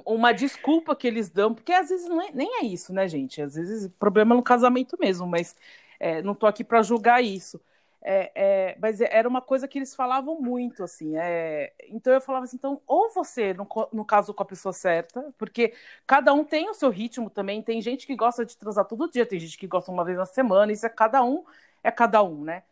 [0.05, 3.41] uma desculpa que eles dão, porque às vezes é, nem é isso, né, gente?
[3.41, 5.55] Às vezes o problema é no casamento mesmo, mas
[5.99, 7.59] é, não tô aqui para julgar isso.
[8.01, 11.17] É, é, mas era uma coisa que eles falavam muito, assim.
[11.17, 15.33] É, então eu falava assim, então, ou você no, no caso com a pessoa certa,
[15.37, 15.73] porque
[16.07, 17.61] cada um tem o seu ritmo também.
[17.61, 20.25] Tem gente que gosta de transar todo dia, tem gente que gosta uma vez na
[20.25, 21.43] semana, isso é cada um,
[21.83, 22.63] é cada um, né?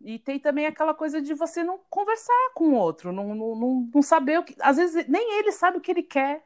[0.00, 3.90] E tem também aquela coisa de você não conversar com o outro, não, não, não,
[3.94, 4.54] não saber o que.
[4.60, 6.44] Às vezes nem ele sabe o que ele quer,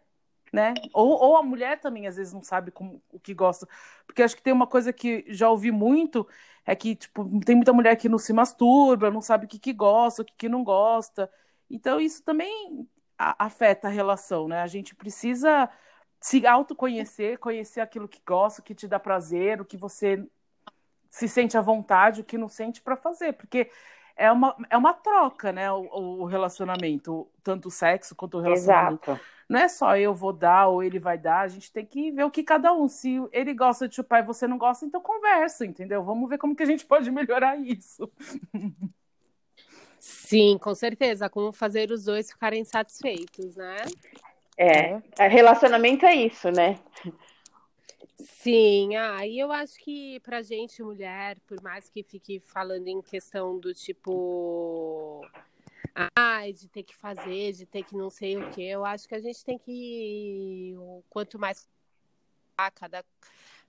[0.53, 0.75] né?
[0.93, 3.69] Ou, ou a mulher também às vezes não sabe como, o que gosta.
[4.07, 6.27] Porque acho que tem uma coisa que já ouvi muito
[6.65, 9.73] é que, tipo, tem muita mulher que não se masturba, não sabe o que, que
[9.73, 11.31] gosta, o que, que não gosta.
[11.69, 12.87] Então, isso também
[13.17, 14.61] afeta a relação, né?
[14.63, 15.69] A gente precisa
[16.21, 20.25] se autoconhecer, conhecer aquilo que gosta, o que te dá prazer, o que você
[21.09, 23.71] se sente à vontade, o que não sente para fazer, porque
[24.17, 25.71] é uma, é uma troca, né?
[25.73, 29.11] O, o relacionamento, tanto o sexo quanto o relacionamento.
[29.11, 29.21] Exato.
[29.51, 32.23] Não é só eu vou dar ou ele vai dar, a gente tem que ver
[32.23, 32.87] o que cada um.
[32.87, 36.05] Se ele gosta de chupar e você não gosta, então conversa, entendeu?
[36.05, 38.09] Vamos ver como que a gente pode melhorar isso.
[39.99, 41.29] Sim, com certeza.
[41.29, 43.79] Como fazer os dois ficarem satisfeitos, né?
[44.57, 45.27] É, é.
[45.27, 46.79] relacionamento é isso, né?
[48.21, 53.03] Sim, aí ah, eu acho que pra gente, mulher, por mais que fique falando em
[53.03, 55.27] questão do tipo
[56.17, 58.63] ai, de ter que fazer, de ter que não sei o que.
[58.63, 60.75] Eu acho que a gente tem que,
[61.09, 61.69] quanto mais
[62.75, 63.05] cada,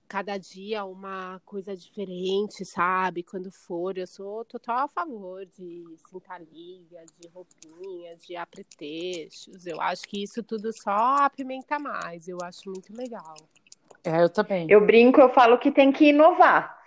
[0.08, 3.22] cada dia uma coisa diferente, sabe?
[3.22, 5.84] Quando for, eu sou total a favor de
[6.50, 9.66] liga, de roupinha, de apetrechos.
[9.66, 12.28] Eu acho que isso tudo só apimenta mais.
[12.28, 13.36] Eu acho muito legal.
[14.04, 14.66] É, eu também.
[14.68, 16.78] Eu brinco, eu falo que tem que inovar.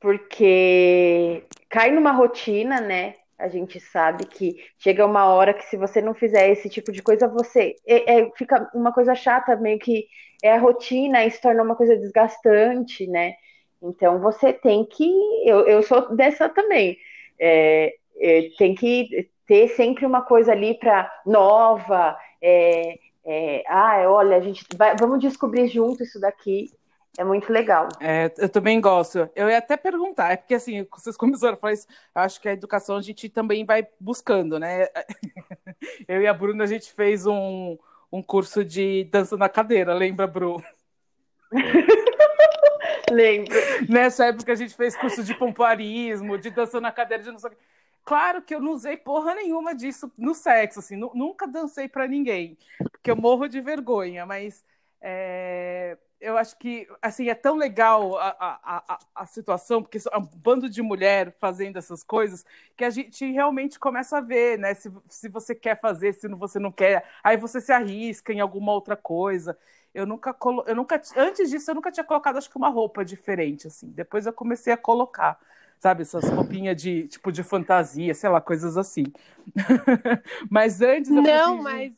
[0.00, 3.16] Porque cai numa rotina, né?
[3.44, 7.02] A gente sabe que chega uma hora que se você não fizer esse tipo de
[7.02, 10.06] coisa, você é, é, fica uma coisa chata, meio que
[10.42, 13.34] é a rotina e se torna uma coisa desgastante, né?
[13.82, 15.12] Então você tem que.
[15.44, 16.96] Eu, eu sou dessa também.
[17.38, 22.16] É, é tem que ter sempre uma coisa ali para nova.
[22.40, 26.70] É, é, ah, olha, a gente vai, vamos descobrir junto isso daqui.
[27.16, 27.88] É muito legal.
[28.00, 29.30] É, eu também gosto.
[29.36, 32.48] Eu ia até perguntar, é porque assim, vocês começaram a falar isso, eu acho que
[32.48, 34.88] a educação a gente também vai buscando, né?
[36.08, 37.78] Eu e a Bruna, a gente fez um,
[38.10, 40.62] um curso de dança na cadeira, lembra, Bru?
[43.10, 43.54] Lembro.
[43.88, 47.50] Nessa época a gente fez curso de pomparismo, de dança na cadeira, de não sei
[47.50, 47.54] o
[48.04, 52.58] Claro que eu não usei porra nenhuma disso no sexo, assim, nunca dancei para ninguém,
[52.92, 54.62] porque eu morro de vergonha, mas
[55.00, 60.18] é, eu acho que assim é tão legal a, a, a, a situação, porque é
[60.18, 62.44] um bando de mulher fazendo essas coisas,
[62.76, 64.74] que a gente realmente começa a ver, né?
[64.74, 68.72] Se, se você quer fazer, se você não quer, aí você se arrisca em alguma
[68.72, 69.56] outra coisa.
[69.94, 70.64] Eu nunca, colo...
[70.66, 73.88] eu nunca, antes disso, eu nunca tinha colocado, acho que uma roupa diferente, assim.
[73.90, 75.38] Depois eu comecei a colocar,
[75.78, 79.04] sabe, essas roupinhas de tipo de fantasia, sei lá, coisas assim.
[80.50, 81.94] mas antes eu não, mas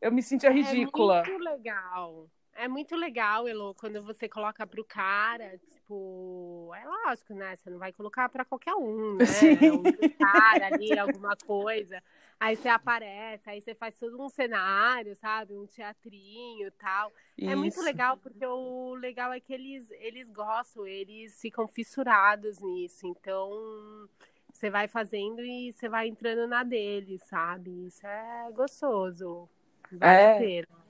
[0.00, 1.20] eu me sentia ridícula.
[1.20, 2.28] É muito legal.
[2.58, 7.54] É muito legal, Elo, quando você coloca pro cara, tipo, é lógico, né?
[7.54, 9.24] Você não vai colocar para qualquer um, né?
[9.26, 9.70] Sim.
[9.70, 9.82] Um
[10.18, 12.02] cara ali, alguma coisa.
[12.40, 15.54] Aí você aparece, aí você faz todo um cenário, sabe?
[15.54, 17.12] Um teatrinho e tal.
[17.36, 17.48] Isso.
[17.48, 23.06] É muito legal, porque o legal é que eles, eles gostam, eles ficam fissurados nisso.
[23.06, 24.08] Então,
[24.52, 27.86] você vai fazendo e você vai entrando na dele, sabe?
[27.86, 29.48] Isso é gostoso.
[29.92, 30.32] Vale é.
[30.32, 30.87] a pena.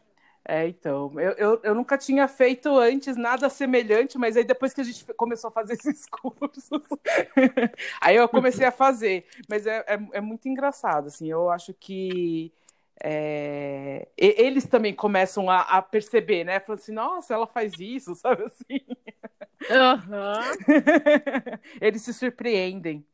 [0.50, 4.80] É, então, eu, eu, eu, nunca tinha feito antes nada semelhante, mas aí depois que
[4.80, 6.88] a gente começou a fazer esses cursos,
[8.00, 9.26] aí eu comecei a fazer.
[9.46, 12.50] Mas é, é, é muito engraçado, assim, eu acho que
[13.04, 16.60] é, eles também começam a, a, perceber, né?
[16.60, 18.80] Falando assim, nossa, ela faz isso, sabe assim?
[19.68, 21.58] Uhum.
[21.78, 23.06] eles se surpreendem.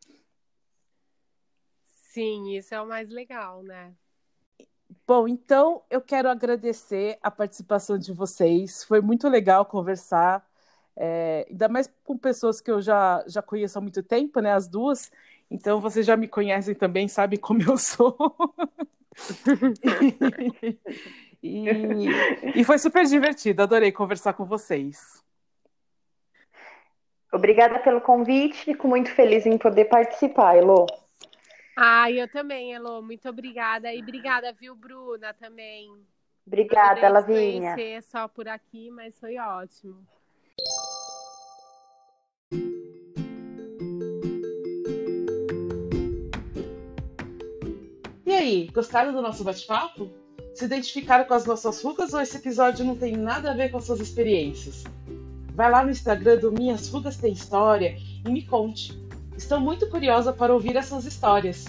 [2.13, 3.93] Sim, isso é o mais legal, né?
[5.07, 8.83] Bom, então eu quero agradecer a participação de vocês.
[8.85, 10.43] Foi muito legal conversar,
[10.97, 14.53] é, ainda mais com pessoas que eu já, já conheço há muito tempo, né?
[14.53, 15.13] As duas.
[15.51, 18.17] Então vocês já me conhecem também, sabem como eu sou.
[21.43, 21.67] e,
[22.55, 25.23] e foi super divertido, adorei conversar com vocês.
[27.31, 30.87] Obrigada pelo convite, fico muito feliz em poder participar, Elo.
[31.77, 33.03] Ah, eu também, Elo.
[33.03, 33.93] Muito obrigada.
[33.93, 35.91] E obrigada, viu, Bruna, também.
[36.47, 37.75] Obrigada, Lavinha.
[37.75, 40.07] conhecer só por aqui, mas foi ótimo.
[48.27, 50.11] E aí, gostaram do nosso bate-papo?
[50.55, 53.79] Se identificaram com as nossas rugas ou esse episódio não tem nada a ver com
[53.79, 54.85] as suas experiências?
[55.55, 59.04] Vai lá no Instagram do Minhas Rugas Tem História e me conte.
[59.37, 61.65] Estou muito curiosa para ouvir essas histórias.